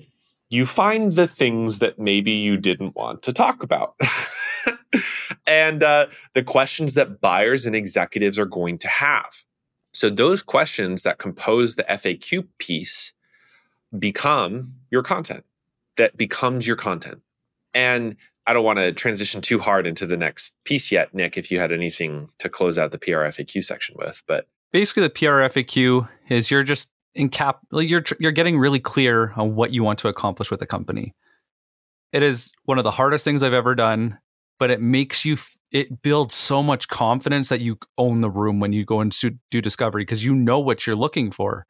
[0.51, 3.95] you find the things that maybe you didn't want to talk about.
[5.47, 9.45] and uh, the questions that buyers and executives are going to have.
[9.95, 13.13] So, those questions that compose the FAQ piece
[13.97, 15.45] become your content,
[15.97, 17.23] that becomes your content.
[17.75, 21.51] And I don't want to transition too hard into the next piece yet, Nick, if
[21.51, 24.23] you had anything to close out the PR FAQ section with.
[24.27, 29.33] But basically, the PR FAQ is you're just in cap you're you're getting really clear
[29.37, 31.15] on what you want to accomplish with a company.
[32.13, 34.19] It is one of the hardest things I've ever done,
[34.59, 35.37] but it makes you
[35.71, 39.15] it builds so much confidence that you own the room when you go and
[39.51, 41.67] do discovery because you know what you're looking for.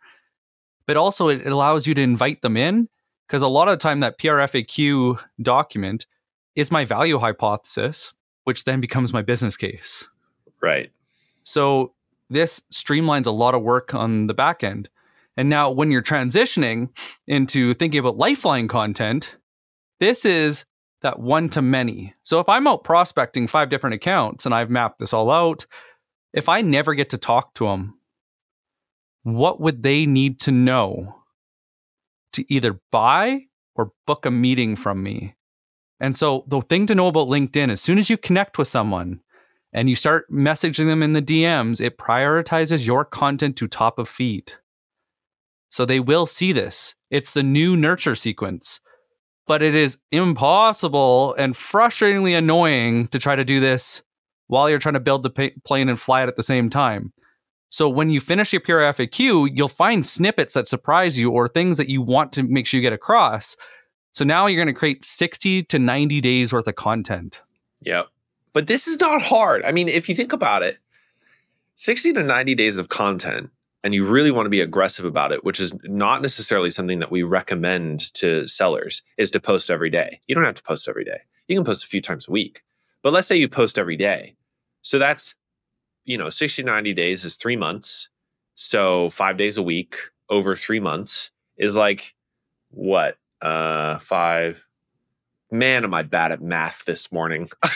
[0.87, 2.89] But also it allows you to invite them in
[3.27, 6.07] because a lot of the time that PRFAQ document
[6.57, 8.13] is my value hypothesis,
[8.45, 10.09] which then becomes my business case.
[10.61, 10.91] Right.
[11.43, 11.95] So
[12.29, 14.89] this streamlines a lot of work on the back end.
[15.37, 16.89] And now, when you're transitioning
[17.27, 19.37] into thinking about Lifeline content,
[20.01, 20.65] this is
[21.03, 22.15] that one to many.
[22.23, 25.67] So if I'm out prospecting five different accounts and I've mapped this all out,
[26.33, 27.99] if I never get to talk to them,
[29.23, 31.17] what would they need to know
[32.33, 33.43] to either buy
[33.75, 35.35] or book a meeting from me?
[36.01, 39.21] And so the thing to know about LinkedIn, as soon as you connect with someone
[39.73, 44.09] and you start messaging them in the DMs, it prioritizes your content to top of
[44.09, 44.53] feed.
[45.71, 46.95] So they will see this.
[47.11, 48.81] It's the new nurture sequence.
[49.47, 54.03] But it is impossible and frustratingly annoying to try to do this
[54.49, 57.13] while you're trying to build the plane and fly it at the same time.
[57.71, 61.79] So when you finish your PR FAQ, you'll find snippets that surprise you or things
[61.79, 63.57] that you want to make sure you get across.
[64.13, 67.43] So now you're going to create 60 to 90 days worth of content.
[67.83, 68.09] Yep.
[68.53, 69.65] But this is not hard.
[69.65, 70.79] I mean, if you think about it,
[71.77, 73.51] 60 to 90 days of content
[73.83, 77.11] and you really want to be aggressive about it, which is not necessarily something that
[77.11, 80.21] we recommend to sellers, is to post every day.
[80.27, 81.21] You don't have to post every day.
[81.49, 82.63] You can post a few times a week.
[83.03, 84.37] But let's say you post every day.
[84.83, 85.35] So that's,
[86.05, 88.11] you know, 60, 90 days is three months.
[88.55, 89.97] So five days a week
[90.29, 92.15] over three months is like
[92.71, 93.17] what?
[93.41, 94.67] Uh five.
[95.51, 97.49] Man, am I bad at math this morning.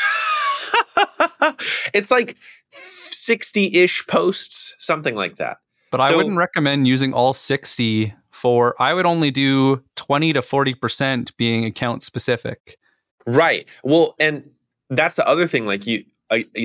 [1.94, 2.36] it's like
[2.72, 5.56] 60-ish posts, something like that.
[5.98, 11.36] But I wouldn't recommend using all 60 for, I would only do 20 to 40%
[11.36, 12.78] being account specific.
[13.26, 13.68] Right.
[13.82, 14.50] Well, and
[14.90, 15.64] that's the other thing.
[15.64, 16.04] Like you,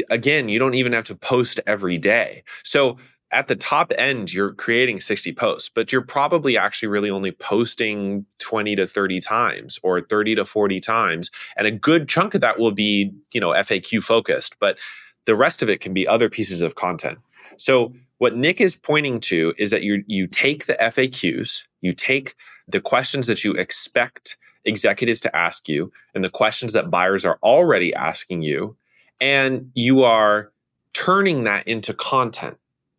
[0.10, 2.44] again, you don't even have to post every day.
[2.64, 2.98] So
[3.32, 8.26] at the top end, you're creating 60 posts, but you're probably actually really only posting
[8.40, 11.30] 20 to 30 times or 30 to 40 times.
[11.56, 14.80] And a good chunk of that will be, you know, FAQ focused, but
[15.26, 17.20] the rest of it can be other pieces of content.
[17.58, 22.36] So what Nick is pointing to is that you you take the FAQs, you take
[22.68, 27.40] the questions that you expect executives to ask you and the questions that buyers are
[27.42, 28.76] already asking you
[29.20, 30.52] and you are
[30.94, 32.58] turning that into content.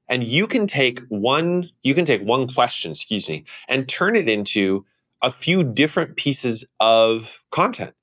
[0.08, 4.28] And you can take one you can take one question excuse me and turn it
[4.28, 4.84] into
[5.22, 7.94] a few different pieces of content.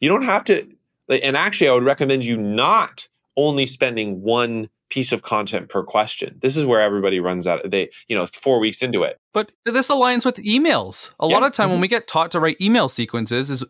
[0.00, 0.68] You don't have to
[1.08, 6.38] and actually i would recommend you not only spending one piece of content per question
[6.40, 9.50] this is where everybody runs out of they you know four weeks into it but
[9.64, 11.34] this aligns with emails a yeah.
[11.34, 11.74] lot of time mm-hmm.
[11.74, 13.64] when we get taught to write email sequences is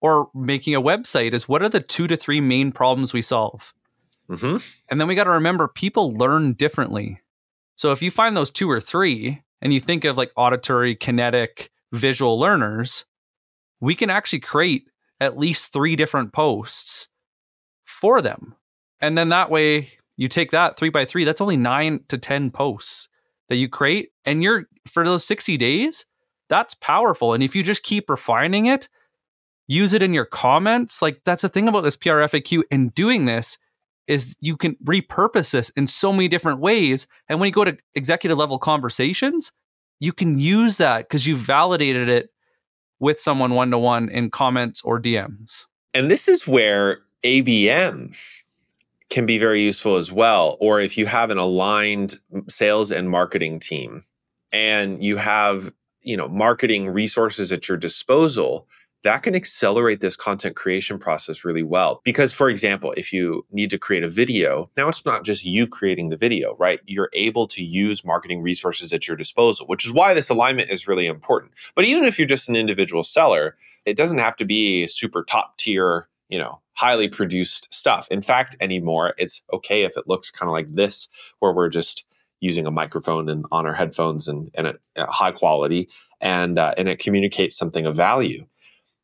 [0.00, 3.74] or making a website is what are the two to three main problems we solve
[4.28, 4.56] mm-hmm.
[4.88, 7.20] and then we got to remember people learn differently
[7.80, 11.70] so if you find those two or three and you think of like auditory, kinetic,
[11.92, 13.06] visual learners,
[13.80, 14.84] we can actually create
[15.18, 17.08] at least three different posts
[17.86, 18.54] for them.
[19.00, 22.50] And then that way you take that three by three, that's only nine to 10
[22.50, 23.08] posts
[23.48, 24.10] that you create.
[24.26, 26.04] And you're for those 60 days,
[26.50, 27.32] that's powerful.
[27.32, 28.90] And if you just keep refining it,
[29.66, 31.00] use it in your comments.
[31.00, 33.56] Like that's the thing about this PR FAQ and doing this
[34.08, 37.06] is you can repurpose this in so many different ways.
[37.30, 39.52] And when you go to executive level conversations,
[40.00, 42.28] you can use that because you validated it
[42.98, 45.64] with someone one to one in comments or DMs.
[45.94, 48.14] And this is where ABM
[49.10, 50.56] can be very useful as well.
[50.60, 52.16] Or if you have an aligned
[52.48, 54.04] sales and marketing team
[54.52, 58.66] and you have, you know, marketing resources at your disposal,
[59.02, 62.02] that can accelerate this content creation process really well.
[62.04, 65.66] Because, for example, if you need to create a video, now it's not just you
[65.66, 66.80] creating the video, right?
[66.84, 70.86] You're able to use marketing resources at your disposal, which is why this alignment is
[70.86, 71.52] really important.
[71.74, 75.56] But even if you're just an individual seller, it doesn't have to be super top
[75.56, 78.08] tier, you know, highly produced stuff.
[78.10, 81.08] In fact, anymore, it's okay if it looks kind of like this,
[81.40, 82.06] where we're just
[82.40, 85.88] using a microphone and on our headphones and, and at, high quality
[86.20, 88.46] and uh, and it communicates something of value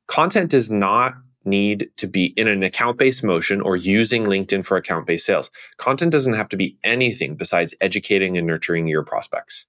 [0.06, 4.76] content does not need to be in an account based motion or using LinkedIn for
[4.76, 5.50] account based sales.
[5.76, 9.66] Content doesn't have to be anything besides educating and nurturing your prospects.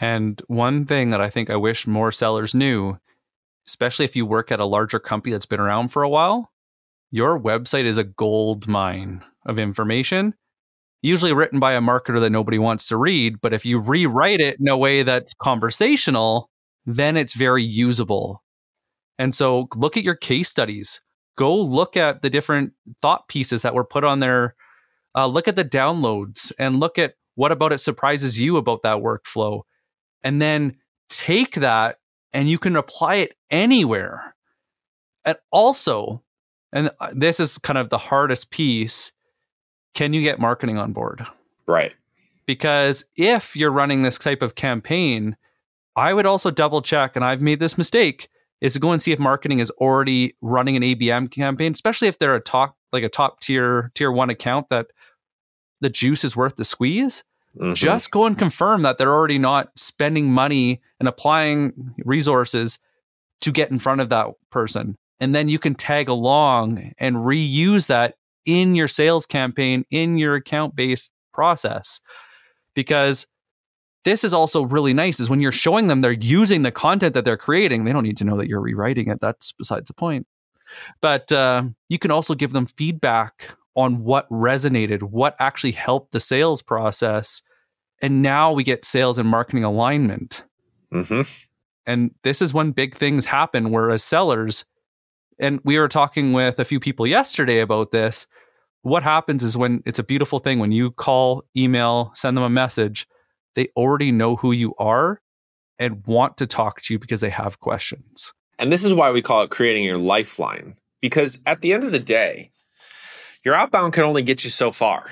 [0.00, 2.98] And one thing that I think I wish more sellers knew,
[3.66, 6.50] especially if you work at a larger company that's been around for a while,
[7.10, 10.34] your website is a gold mine of information,
[11.02, 13.40] usually written by a marketer that nobody wants to read.
[13.40, 16.50] But if you rewrite it in a way that's conversational,
[16.86, 18.42] then it's very usable
[19.20, 21.02] and so look at your case studies.
[21.36, 24.54] Go look at the different thought pieces that were put on there.
[25.14, 29.02] Uh, look at the downloads and look at what about it surprises you about that
[29.02, 29.60] workflow.
[30.24, 30.76] And then
[31.10, 31.98] take that
[32.32, 34.34] and you can apply it anywhere.
[35.26, 36.22] And also,
[36.72, 39.12] and uh, this is kind of the hardest piece
[39.94, 41.26] can you get marketing on board?
[41.66, 41.94] Right.
[42.46, 45.36] Because if you're running this type of campaign,
[45.96, 48.28] I would also double check, and I've made this mistake
[48.60, 52.18] is to go and see if marketing is already running an ABM campaign, especially if
[52.18, 54.88] they're a top like a top tier tier one account that
[55.80, 57.24] the juice is worth the squeeze.
[57.56, 57.72] Mm-hmm.
[57.72, 62.78] Just go and confirm that they're already not spending money and applying resources
[63.40, 64.96] to get in front of that person.
[65.20, 68.14] And then you can tag along and reuse that
[68.46, 72.00] in your sales campaign, in your account based process.
[72.74, 73.26] Because
[74.04, 77.24] this is also really nice is when you're showing them they're using the content that
[77.24, 80.26] they're creating they don't need to know that you're rewriting it that's besides the point
[81.00, 86.20] but uh, you can also give them feedback on what resonated what actually helped the
[86.20, 87.42] sales process
[88.02, 90.44] and now we get sales and marketing alignment
[90.92, 91.22] mm-hmm.
[91.86, 94.64] and this is when big things happen where as sellers
[95.40, 98.26] and we were talking with a few people yesterday about this
[98.82, 102.50] what happens is when it's a beautiful thing when you call email send them a
[102.50, 103.06] message
[103.54, 105.20] they already know who you are
[105.80, 108.32] and want to talk to you because they have questions.
[108.58, 110.76] And this is why we call it creating your lifeline.
[111.00, 112.52] Because at the end of the day,
[113.42, 115.10] your outbound can only get you so far,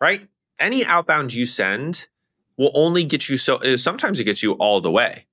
[0.00, 0.26] right?
[0.58, 2.08] Any outbound you send
[2.56, 5.26] will only get you so, sometimes it gets you all the way,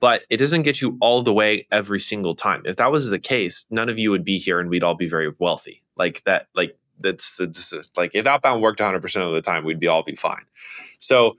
[0.00, 2.62] but it doesn't get you all the way every single time.
[2.64, 5.08] If that was the case, none of you would be here and we'd all be
[5.08, 5.82] very wealthy.
[5.96, 9.88] Like that, like that's, that's like if outbound worked 100% of the time, we'd be
[9.88, 10.44] all be fine.
[10.98, 11.36] So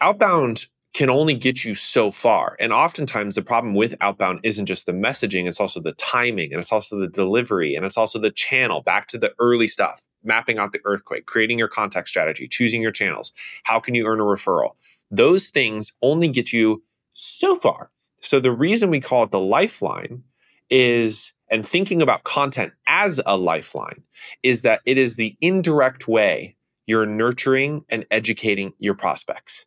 [0.00, 2.56] outbound can only get you so far.
[2.60, 6.60] And oftentimes the problem with outbound isn't just the messaging, it's also the timing and
[6.60, 10.58] it's also the delivery and it's also the channel back to the early stuff, mapping
[10.58, 13.32] out the earthquake, creating your contact strategy, choosing your channels.
[13.64, 14.76] How can you earn a referral?
[15.10, 16.82] Those things only get you
[17.12, 17.90] so far.
[18.24, 20.22] So the reason we call it the lifeline
[20.70, 24.02] is and thinking about content as a lifeline
[24.42, 26.56] is that it is the indirect way
[26.86, 29.66] you're nurturing and educating your prospects.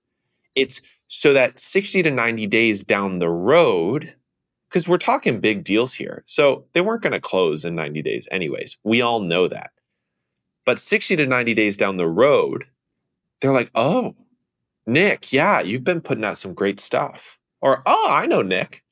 [0.55, 4.15] It's so that 60 to 90 days down the road,
[4.69, 6.23] because we're talking big deals here.
[6.25, 8.79] So they weren't going to close in 90 days, anyways.
[8.83, 9.69] We all know that.
[10.65, 12.65] But 60 to 90 days down the road,
[13.39, 14.15] they're like, oh,
[14.87, 17.37] Nick, yeah, you've been putting out some great stuff.
[17.61, 18.83] Or, oh, I know Nick.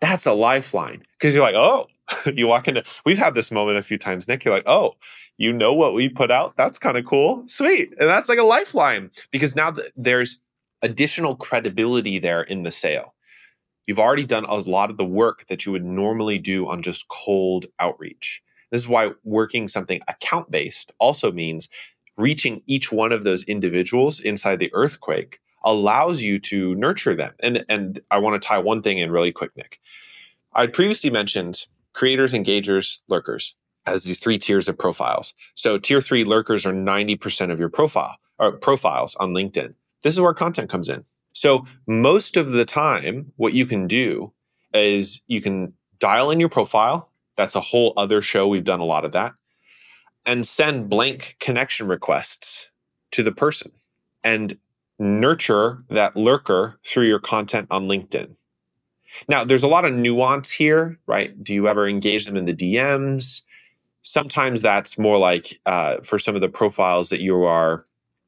[0.00, 1.02] That's a lifeline.
[1.18, 1.86] Because you're like, oh,
[2.34, 4.44] you walk into, we've had this moment a few times, Nick.
[4.44, 4.94] You're like, oh,
[5.38, 6.56] you know what we put out?
[6.56, 7.44] That's kind of cool.
[7.46, 7.94] Sweet.
[7.98, 10.40] And that's like a lifeline because now th- there's
[10.82, 13.14] additional credibility there in the sale.
[13.86, 17.08] You've already done a lot of the work that you would normally do on just
[17.08, 18.42] cold outreach.
[18.70, 21.68] This is why working something account based also means
[22.16, 27.34] reaching each one of those individuals inside the earthquake allows you to nurture them.
[27.40, 29.80] And and I want to tie one thing in really quick, Nick.
[30.52, 33.56] I previously mentioned creators, engagers, lurkers
[33.86, 35.34] as these three tiers of profiles.
[35.54, 39.74] So tier three lurkers are 90% of your profile or profiles on LinkedIn.
[40.02, 41.04] This is where content comes in.
[41.32, 44.32] So most of the time, what you can do
[44.74, 47.10] is you can dial in your profile.
[47.36, 48.48] That's a whole other show.
[48.48, 49.34] We've done a lot of that.
[50.26, 52.70] And send blank connection requests
[53.12, 53.72] to the person
[54.22, 54.56] and
[55.00, 58.36] nurture that lurker through your content on LinkedIn.
[59.28, 61.42] Now, there's a lot of nuance here, right?
[61.42, 63.42] Do you ever engage them in the DMs?
[64.02, 67.84] Sometimes that's more like uh, for some of the profiles that you are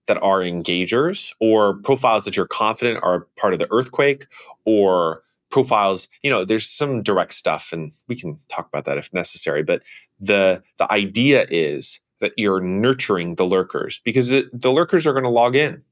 [0.07, 4.27] that are engagers or profiles that you're confident are part of the earthquake
[4.65, 9.13] or profiles you know there's some direct stuff and we can talk about that if
[9.13, 9.83] necessary but
[10.19, 15.25] the the idea is that you're nurturing the lurkers because the, the lurkers are going
[15.25, 15.85] to log in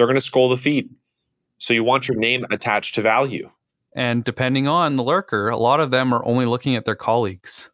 [0.00, 0.88] they're going to scroll the feed
[1.58, 3.50] so you want your name attached to value
[3.92, 7.70] and depending on the lurker a lot of them are only looking at their colleagues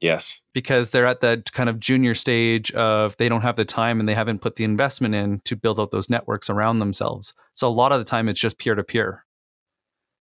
[0.00, 0.40] Yes.
[0.52, 4.08] Because they're at that kind of junior stage of they don't have the time and
[4.08, 7.34] they haven't put the investment in to build out those networks around themselves.
[7.54, 9.24] So a lot of the time it's just peer to peer.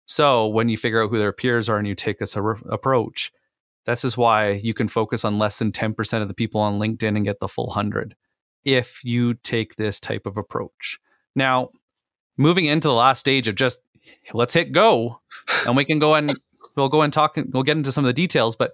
[0.06, 3.32] So when you figure out who their peers are and you take this ar- approach,
[3.86, 7.16] this is why you can focus on less than 10% of the people on LinkedIn
[7.16, 8.16] and get the full 100
[8.64, 11.00] if you take this type of approach.
[11.36, 11.70] Now,
[12.38, 13.80] moving into the last stage of just
[14.34, 15.20] let's hit go
[15.66, 16.40] and we can go and
[16.76, 18.74] we'll go and talk and we'll get into some of the details, but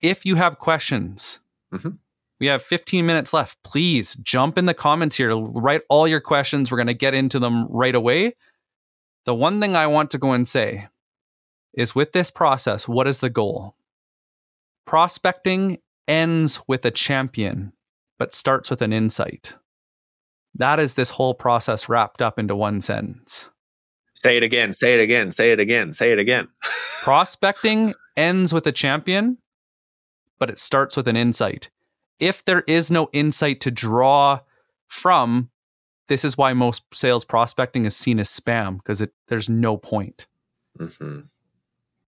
[0.00, 1.40] if you have questions,
[1.72, 1.90] mm-hmm.
[2.40, 3.62] we have 15 minutes left.
[3.62, 6.70] Please jump in the comments here, write all your questions.
[6.70, 8.34] We're going to get into them right away.
[9.24, 10.88] The one thing I want to go and say
[11.74, 13.76] is with this process, what is the goal?
[14.84, 15.78] Prospecting
[16.08, 17.72] ends with a champion,
[18.18, 19.54] but starts with an insight.
[20.54, 23.50] That is this whole process wrapped up into one sentence.
[24.14, 26.48] Say it again, say it again, say it again, say it again.
[27.02, 29.38] Prospecting ends with a champion,
[30.38, 31.70] but it starts with an insight.
[32.20, 34.40] If there is no insight to draw
[34.86, 35.50] from,
[36.08, 40.26] this is why most sales prospecting is seen as spam because there's no point.
[40.78, 41.20] Mm-hmm.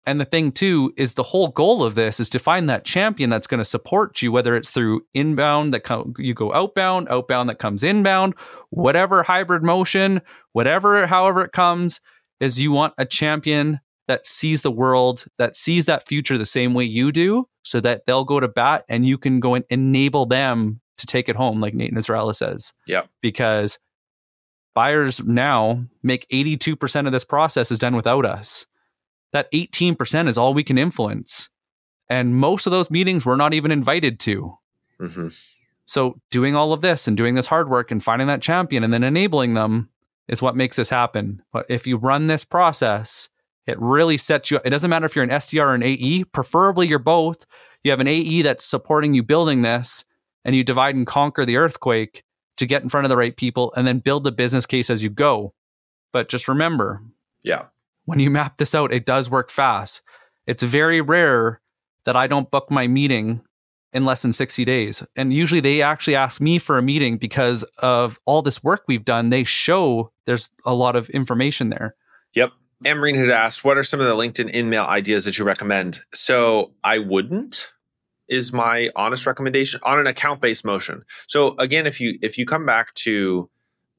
[0.07, 3.29] And the thing too is the whole goal of this is to find that champion
[3.29, 7.59] that's going to support you, whether it's through inbound that you go outbound, outbound that
[7.59, 8.35] comes inbound,
[8.71, 12.01] whatever hybrid motion, whatever, however it comes,
[12.39, 16.73] is you want a champion that sees the world, that sees that future the same
[16.73, 20.27] way you do, so that they'll go to bat and you can go and enable
[20.27, 22.73] them to take it home, like Nate Nasralla says.
[22.87, 23.03] Yeah.
[23.21, 23.81] Because
[24.75, 28.67] buyers now make 82% of this process is done without us.
[29.37, 31.51] That 18% is all we can influence.
[32.09, 34.57] And most of those meetings we're not even invited to.
[34.99, 35.29] Mm-hmm.
[35.85, 38.95] So doing all of this and doing this hard work and finding that champion and
[38.95, 39.91] then enabling them
[40.27, 41.43] is what makes this happen.
[41.53, 43.29] But if you run this process,
[43.67, 44.59] it really sets you.
[44.65, 46.25] It doesn't matter if you're an SDR or an AE.
[46.25, 47.45] Preferably, you're both.
[47.85, 50.07] You have an AE that's supporting you building this,
[50.47, 52.25] and you divide and conquer the earthquake
[52.57, 55.03] to get in front of the right people, and then build the business case as
[55.03, 55.53] you go.
[56.11, 57.03] But just remember,
[57.43, 57.65] yeah,
[58.07, 60.01] when you map this out, it does work fast.
[60.47, 61.61] It's very rare
[62.05, 63.43] that I don't book my meeting
[63.93, 65.03] in less than 60 days.
[65.17, 69.05] And usually they actually ask me for a meeting because of all this work we've
[69.05, 69.31] done.
[69.31, 71.95] They show there's a lot of information there.
[72.35, 72.53] Yep.
[72.85, 76.01] Amreen had asked, what are some of the LinkedIn in-mail ideas that you recommend?
[76.13, 77.73] So I wouldn't
[78.29, 81.05] is my honest recommendation on an account-based motion.
[81.29, 83.49] So again, if you if you come back to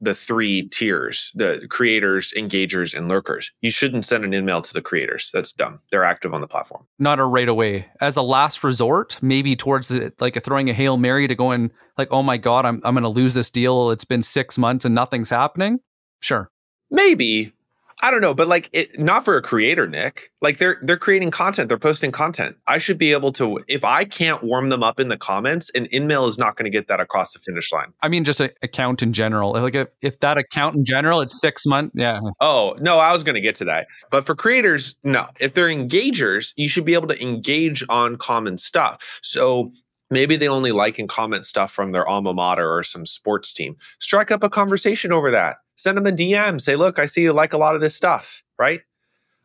[0.00, 3.52] the three tiers the creators engagers and lurkers.
[3.60, 5.30] You shouldn't send an email to the creators.
[5.32, 5.80] That's dumb.
[5.90, 6.86] They're active on the platform.
[6.98, 7.86] Not a right away.
[8.00, 11.50] As a last resort maybe towards the like a throwing a hail mary to go
[11.50, 13.90] and like oh my god i'm, I'm gonna lose this deal.
[13.90, 15.80] It's been six months and nothing's happening.
[16.20, 16.50] Sure.
[16.90, 17.52] Maybe
[18.00, 20.30] I don't know, but like it, not for a creator, Nick.
[20.40, 22.56] Like they're they're creating content, they're posting content.
[22.66, 25.86] I should be able to if I can't warm them up in the comments, an
[25.86, 27.92] InMail is not going to get that across the finish line.
[28.00, 29.52] I mean, just an account in general.
[29.52, 31.92] Like if, if that account in general, it's six months.
[31.96, 32.20] Yeah.
[32.40, 33.88] Oh no, I was going to get to that.
[34.10, 35.26] But for creators, no.
[35.40, 39.18] If they're engagers, you should be able to engage on common stuff.
[39.22, 39.72] So
[40.10, 43.76] maybe they only like and comment stuff from their alma mater or some sports team.
[43.98, 46.60] Strike up a conversation over that send them a DM.
[46.60, 48.80] Say, look, I see you like a lot of this stuff, right?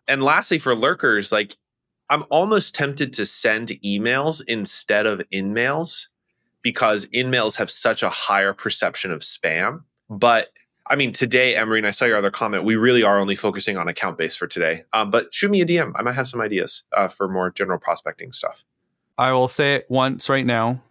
[0.07, 1.55] And lastly, for lurkers, like
[2.09, 6.09] I'm almost tempted to send emails instead of in-mails
[6.61, 9.83] because in-mails have such a higher perception of spam.
[10.09, 10.49] But
[10.89, 13.77] I mean, today, Emery, and I saw your other comment, we really are only focusing
[13.77, 14.83] on account base for today.
[14.91, 15.93] Um, but shoot me a DM.
[15.95, 18.65] I might have some ideas uh, for more general prospecting stuff.
[19.17, 20.81] I will say it once right now.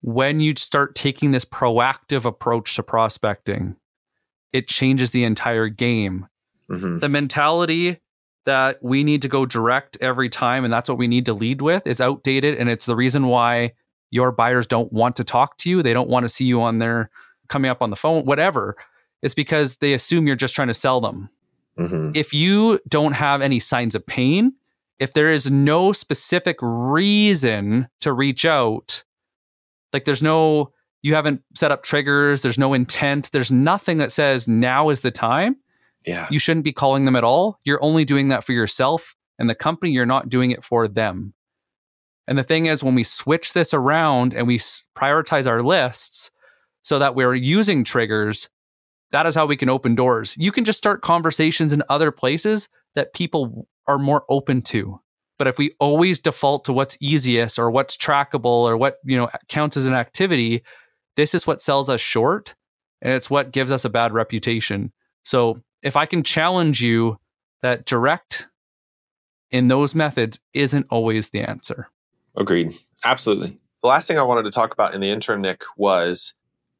[0.00, 3.76] When you start taking this proactive approach to prospecting,
[4.52, 6.28] it changes the entire game.
[6.70, 6.98] Mm-hmm.
[6.98, 8.00] The mentality
[8.48, 11.60] that we need to go direct every time and that's what we need to lead
[11.60, 13.72] with is outdated and it's the reason why
[14.10, 16.78] your buyers don't want to talk to you they don't want to see you on
[16.78, 17.10] their
[17.48, 18.74] coming up on the phone whatever
[19.20, 21.28] it's because they assume you're just trying to sell them
[21.78, 22.10] mm-hmm.
[22.14, 24.54] if you don't have any signs of pain
[24.98, 29.04] if there is no specific reason to reach out
[29.92, 34.48] like there's no you haven't set up triggers, there's no intent, there's nothing that says
[34.48, 35.56] now is the time.
[36.04, 36.26] Yeah.
[36.30, 37.60] You shouldn't be calling them at all.
[37.64, 41.34] You're only doing that for yourself and the company, you're not doing it for them.
[42.26, 46.30] And the thing is, when we switch this around and we prioritize our lists
[46.82, 48.50] so that we're using triggers,
[49.12, 50.36] that is how we can open doors.
[50.36, 55.00] You can just start conversations in other places that people are more open to.
[55.38, 59.28] But if we always default to what's easiest or what's trackable or what, you know,
[59.48, 60.62] counts as an activity,
[61.16, 62.54] this is what sells us short
[63.00, 64.92] and it's what gives us a bad reputation.
[65.22, 67.18] So if I can challenge you
[67.62, 68.48] that direct
[69.50, 71.88] in those methods isn't always the answer.
[72.36, 72.74] Agreed.
[73.04, 73.58] Absolutely.
[73.82, 76.34] The last thing I wanted to talk about in the interim, Nick, was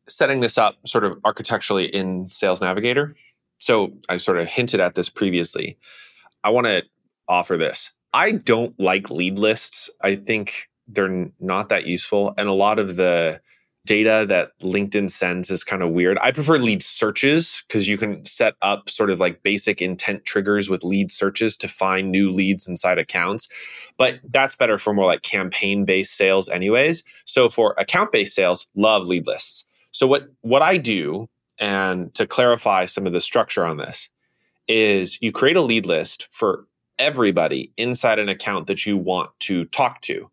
[0.09, 3.15] setting this up sort of architecturally in Sales Navigator.
[3.59, 5.79] So I sort of hinted at this previously.
[6.45, 6.83] I want to
[7.29, 7.93] offer this.
[8.13, 9.91] I don't like lead lists.
[10.01, 12.35] I think they're not that useful.
[12.39, 13.41] And a lot of the
[13.89, 16.19] data that LinkedIn sends is kind of weird.
[16.21, 20.69] I prefer lead searches because you can set up sort of like basic intent triggers
[20.69, 23.49] with lead searches to find new leads inside accounts.
[23.97, 27.03] But that's better for more like campaign based sales, anyways.
[27.25, 29.65] So for account based sales, love lead lists.
[29.91, 34.11] So what what I do, and to clarify some of the structure on this,
[34.69, 36.67] is you create a lead list for
[36.99, 40.31] everybody inside an account that you want to talk to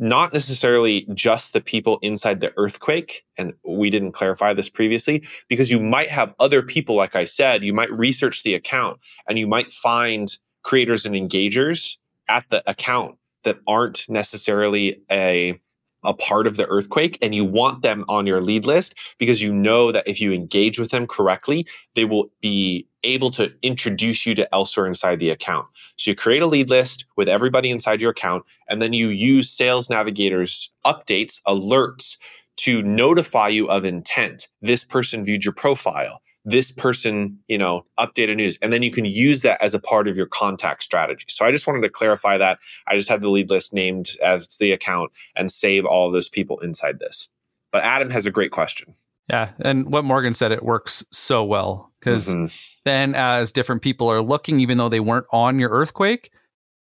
[0.00, 3.22] not necessarily just the people inside the earthquake.
[3.36, 7.62] And we didn't clarify this previously because you might have other people, like I said,
[7.62, 8.98] you might research the account
[9.28, 10.28] and you might find
[10.62, 11.98] creators and engagers
[12.28, 15.60] at the account that aren't necessarily a
[16.02, 19.52] a part of the earthquake and you want them on your lead list because you
[19.52, 24.34] know that if you engage with them correctly, they will be able to introduce you
[24.34, 25.66] to elsewhere inside the account.
[25.96, 29.50] So you create a lead list with everybody inside your account and then you use
[29.50, 32.18] Sales Navigator's updates, alerts
[32.58, 34.48] to notify you of intent.
[34.60, 38.58] This person viewed your profile this person, you know, updated news.
[38.62, 41.26] And then you can use that as a part of your contact strategy.
[41.28, 42.58] So I just wanted to clarify that.
[42.86, 46.58] I just have the lead list named as the account and save all those people
[46.60, 47.28] inside this.
[47.72, 48.94] But Adam has a great question.
[49.30, 49.50] Yeah.
[49.60, 52.46] And what Morgan said, it works so well because mm-hmm.
[52.84, 56.32] then as different people are looking, even though they weren't on your earthquake,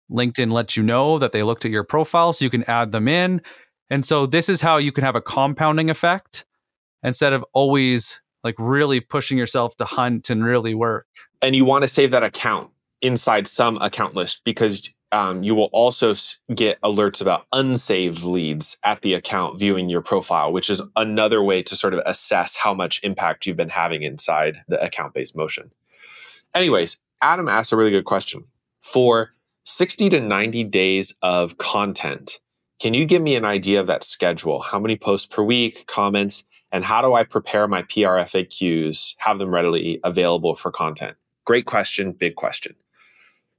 [0.09, 3.09] LinkedIn lets you know that they looked at your profile so you can add them
[3.09, 3.43] in.
[3.91, 6.45] And so this is how you can have a compounding effect
[7.03, 11.09] instead of always like really pushing yourself to hunt and really work.
[11.43, 12.70] And you want to save that account
[13.03, 16.14] inside some account list because um, you will also
[16.54, 21.62] get alerts about unsaved leads at the account viewing your profile, which is another way
[21.62, 25.70] to sort of assess how much impact you've been having inside the account based motion.
[26.54, 28.44] Anyways, Adam asked a really good question.
[28.80, 29.34] For
[29.64, 32.38] 60 to 90 days of content,
[32.80, 34.61] can you give me an idea of that schedule?
[34.61, 39.38] How many posts per week, comments, and how do I prepare my PR FAQs, have
[39.38, 41.16] them readily available for content?
[41.44, 42.74] Great question, big question.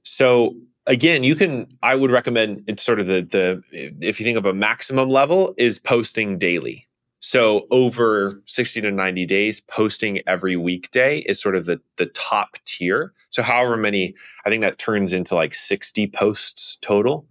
[0.02, 0.54] So
[0.90, 4.44] again, you can I would recommend it's sort of the the if you think of
[4.44, 6.86] a maximum level is posting daily.
[7.22, 12.56] So over 60 to 90 days, posting every weekday is sort of the, the top
[12.64, 13.12] tier.
[13.28, 14.14] So however many,
[14.46, 17.26] I think that turns into like 60 posts total.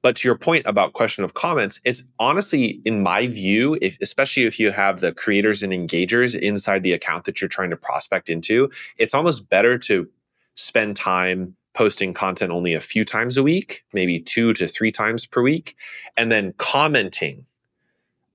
[0.00, 4.44] But to your point about question of comments, it's honestly, in my view, if, especially
[4.44, 8.30] if you have the creators and engagers inside the account that you're trying to prospect
[8.30, 10.08] into, it's almost better to
[10.54, 15.26] spend time posting content only a few times a week, maybe two to three times
[15.26, 15.76] per week,
[16.16, 17.44] and then commenting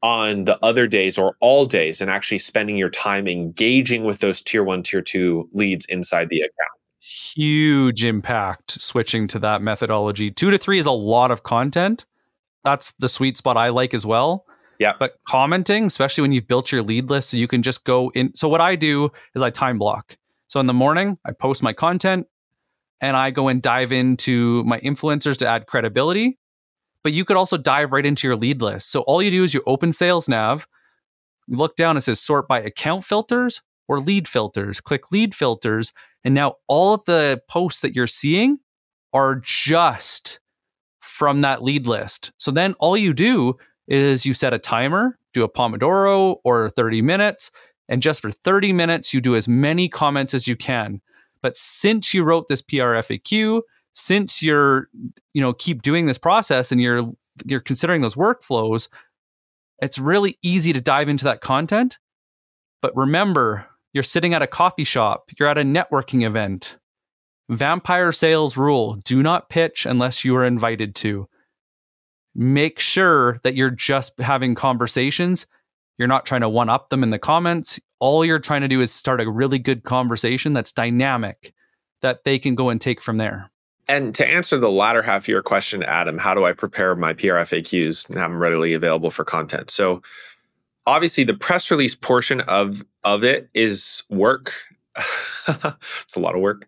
[0.03, 4.41] on the other days or all days and actually spending your time engaging with those
[4.41, 6.53] tier one, tier two leads inside the account.
[6.99, 10.31] Huge impact switching to that methodology.
[10.31, 12.05] Two to three is a lot of content.
[12.63, 14.45] That's the sweet spot I like as well.
[14.79, 14.93] Yeah.
[14.97, 18.35] But commenting, especially when you've built your lead list, so you can just go in.
[18.35, 20.17] So, what I do is I time block.
[20.47, 22.25] So, in the morning, I post my content
[23.01, 26.37] and I go and dive into my influencers to add credibility
[27.03, 28.91] but you could also dive right into your lead list.
[28.91, 30.67] So all you do is you open Sales Nav,
[31.47, 34.79] look down, it says sort by account filters or lead filters.
[34.79, 35.93] Click lead filters,
[36.23, 38.59] and now all of the posts that you're seeing
[39.13, 40.39] are just
[40.99, 42.31] from that lead list.
[42.37, 47.01] So then all you do is you set a timer, do a Pomodoro or 30
[47.01, 47.51] minutes,
[47.89, 51.01] and just for 30 minutes, you do as many comments as you can.
[51.41, 53.61] But since you wrote this PR FAQ,
[53.93, 54.87] since you're
[55.33, 57.11] you know keep doing this process and you're
[57.45, 58.87] you're considering those workflows
[59.79, 61.97] it's really easy to dive into that content.
[62.81, 66.77] But remember you're sitting at a coffee shop you're at a networking event.
[67.49, 71.27] Vampire sales rule do not pitch unless you are invited to.
[72.33, 75.47] Make sure that you're just having conversations
[76.01, 78.81] you're not trying to one up them in the comments all you're trying to do
[78.81, 81.53] is start a really good conversation that's dynamic
[82.01, 83.51] that they can go and take from there
[83.87, 87.11] and to answer the latter half of your question, Adam, how do I prepare my
[87.11, 89.69] PR FAQs and have them readily available for content?
[89.69, 90.01] So
[90.87, 94.53] obviously the press release portion of of it is work.
[95.47, 96.67] it's a lot of work.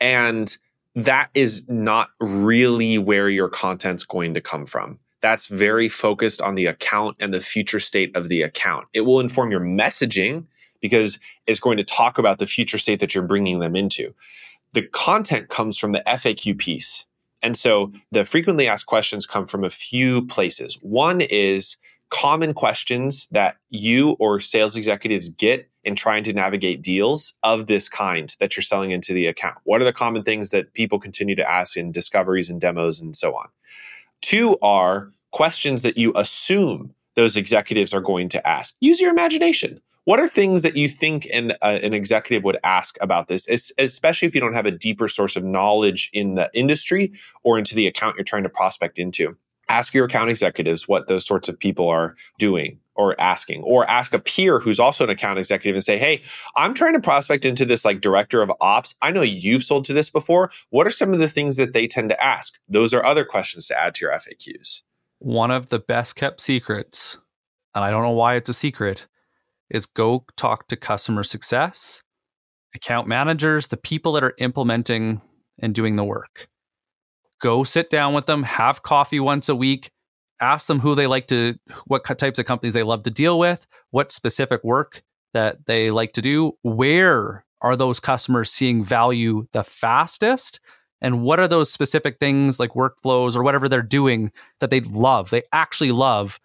[0.00, 0.56] And
[0.94, 4.98] that is not really where your content's going to come from.
[5.24, 8.88] That's very focused on the account and the future state of the account.
[8.92, 10.44] It will inform your messaging
[10.82, 14.12] because it's going to talk about the future state that you're bringing them into
[14.74, 17.06] the content comes from the FAQ piece.
[17.42, 20.78] And so the frequently asked questions come from a few places.
[20.82, 21.76] One is
[22.10, 27.88] common questions that you or sales executives get in trying to navigate deals of this
[27.88, 29.58] kind that you're selling into the account.
[29.64, 33.14] What are the common things that people continue to ask in discoveries and demos and
[33.14, 33.48] so on?
[34.24, 38.74] Two are questions that you assume those executives are going to ask.
[38.80, 39.82] Use your imagination.
[40.04, 43.46] What are things that you think an, uh, an executive would ask about this,
[43.76, 47.12] especially if you don't have a deeper source of knowledge in the industry
[47.42, 49.36] or into the account you're trying to prospect into?
[49.68, 54.12] Ask your account executives what those sorts of people are doing or asking, or ask
[54.14, 56.22] a peer who's also an account executive and say, Hey,
[56.56, 58.94] I'm trying to prospect into this like director of ops.
[59.02, 60.50] I know you've sold to this before.
[60.70, 62.58] What are some of the things that they tend to ask?
[62.68, 64.82] Those are other questions to add to your FAQs.
[65.18, 67.18] One of the best kept secrets,
[67.74, 69.06] and I don't know why it's a secret,
[69.70, 72.02] is go talk to customer success,
[72.74, 75.22] account managers, the people that are implementing
[75.58, 76.48] and doing the work.
[77.40, 79.90] Go sit down with them, have coffee once a week,
[80.44, 83.66] ask them who they like to, what types of companies they love to deal with,
[83.90, 89.64] what specific work that they like to do, where are those customers seeing value the
[89.64, 90.60] fastest?
[91.00, 95.30] And what are those specific things like workflows or whatever they're doing that they love,
[95.30, 96.40] they actually love,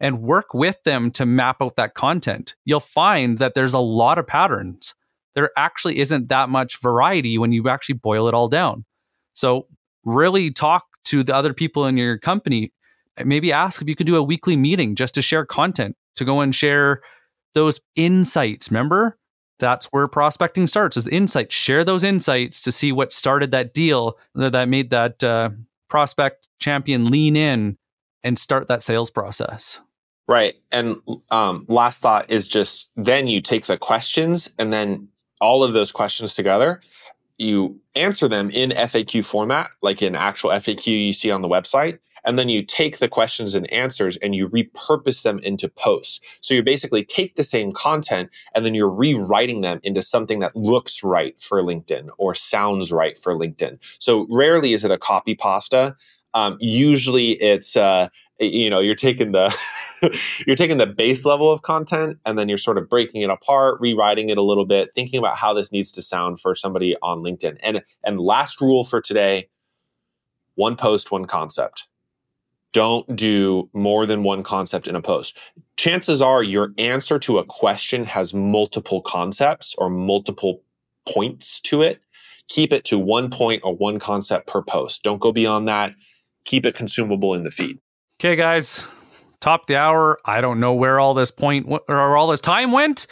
[0.00, 2.54] and work with them to map out that content.
[2.64, 4.94] You'll find that there's a lot of patterns.
[5.34, 8.84] There actually isn't that much variety when you actually boil it all down.
[9.34, 9.66] So,
[10.04, 12.72] really talk to the other people in your company.
[13.24, 16.40] Maybe ask if you can do a weekly meeting just to share content, to go
[16.40, 17.02] and share
[17.54, 18.70] those insights.
[18.70, 19.18] Remember,
[19.58, 21.54] that's where prospecting starts is insights.
[21.54, 25.50] Share those insights to see what started that deal that made that uh,
[25.88, 27.76] prospect champion lean in
[28.22, 29.80] and start that sales process.
[30.26, 30.54] Right.
[30.70, 30.96] And
[31.30, 35.08] um, last thought is just then you take the questions and then
[35.40, 36.80] all of those questions together,
[37.38, 41.98] you answer them in FAQ format, like in actual FAQ you see on the website.
[42.24, 46.20] And then you take the questions and answers and you repurpose them into posts.
[46.40, 50.56] So you basically take the same content and then you're rewriting them into something that
[50.56, 53.78] looks right for LinkedIn or sounds right for LinkedIn.
[53.98, 55.96] So rarely is it a copy pasta.
[56.34, 58.08] Um, usually it's uh,
[58.40, 59.54] you know you're taking the
[60.46, 63.78] you're taking the base level of content and then you're sort of breaking it apart
[63.80, 67.18] rewriting it a little bit thinking about how this needs to sound for somebody on
[67.18, 69.48] linkedin and and last rule for today
[70.54, 71.86] one post one concept
[72.72, 75.36] don't do more than one concept in a post.
[75.76, 80.62] Chances are your answer to a question has multiple concepts or multiple
[81.08, 82.00] points to it.
[82.48, 85.02] Keep it to one point or one concept per post.
[85.02, 85.94] Don't go beyond that.
[86.44, 87.78] Keep it consumable in the feed.
[88.18, 88.84] Okay, guys,
[89.40, 90.18] top the hour.
[90.24, 93.06] I don't know where all this point or all this time went.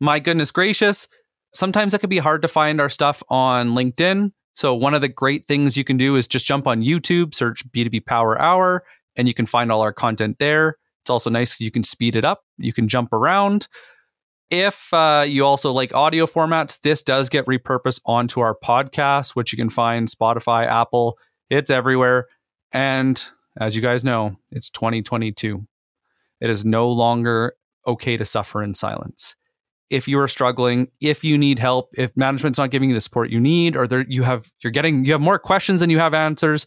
[0.00, 1.08] My goodness gracious.
[1.52, 4.32] Sometimes it can be hard to find our stuff on LinkedIn.
[4.54, 7.66] So, one of the great things you can do is just jump on YouTube, search
[7.70, 8.84] B2B Power Hour,
[9.16, 10.76] and you can find all our content there.
[11.02, 13.68] It's also nice you can speed it up, you can jump around.
[14.50, 19.52] If uh, you also like audio formats, this does get repurposed onto our podcast, which
[19.52, 21.16] you can find Spotify, Apple,
[21.50, 22.26] it's everywhere.
[22.72, 23.22] And
[23.58, 25.66] as you guys know, it's 2022.
[26.40, 27.54] It is no longer
[27.86, 29.36] okay to suffer in silence.
[29.90, 33.30] If you are struggling, if you need help, if management's not giving you the support
[33.30, 36.14] you need, or there, you have you're getting you have more questions than you have
[36.14, 36.64] answers,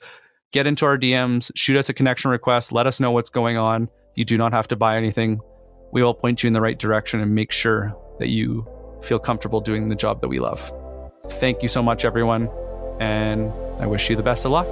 [0.54, 3.90] get into our DMs, shoot us a connection request, let us know what's going on.
[4.16, 5.42] You do not have to buy anything.
[5.92, 8.66] We will point you in the right direction and make sure that you
[9.02, 10.72] feel comfortable doing the job that we love.
[11.32, 12.50] Thank you so much, everyone,
[13.00, 14.68] and I wish you the best of luck.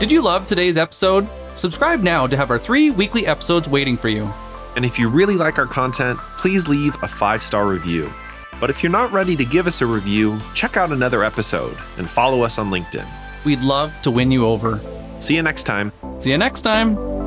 [0.00, 1.28] Did you love today's episode?
[1.54, 4.32] Subscribe now to have our three weekly episodes waiting for you.
[4.74, 8.10] And if you really like our content, please leave a five star review.
[8.58, 12.08] But if you're not ready to give us a review, check out another episode and
[12.08, 13.06] follow us on LinkedIn.
[13.44, 14.80] We'd love to win you over.
[15.20, 15.92] See you next time.
[16.20, 17.21] See you next time.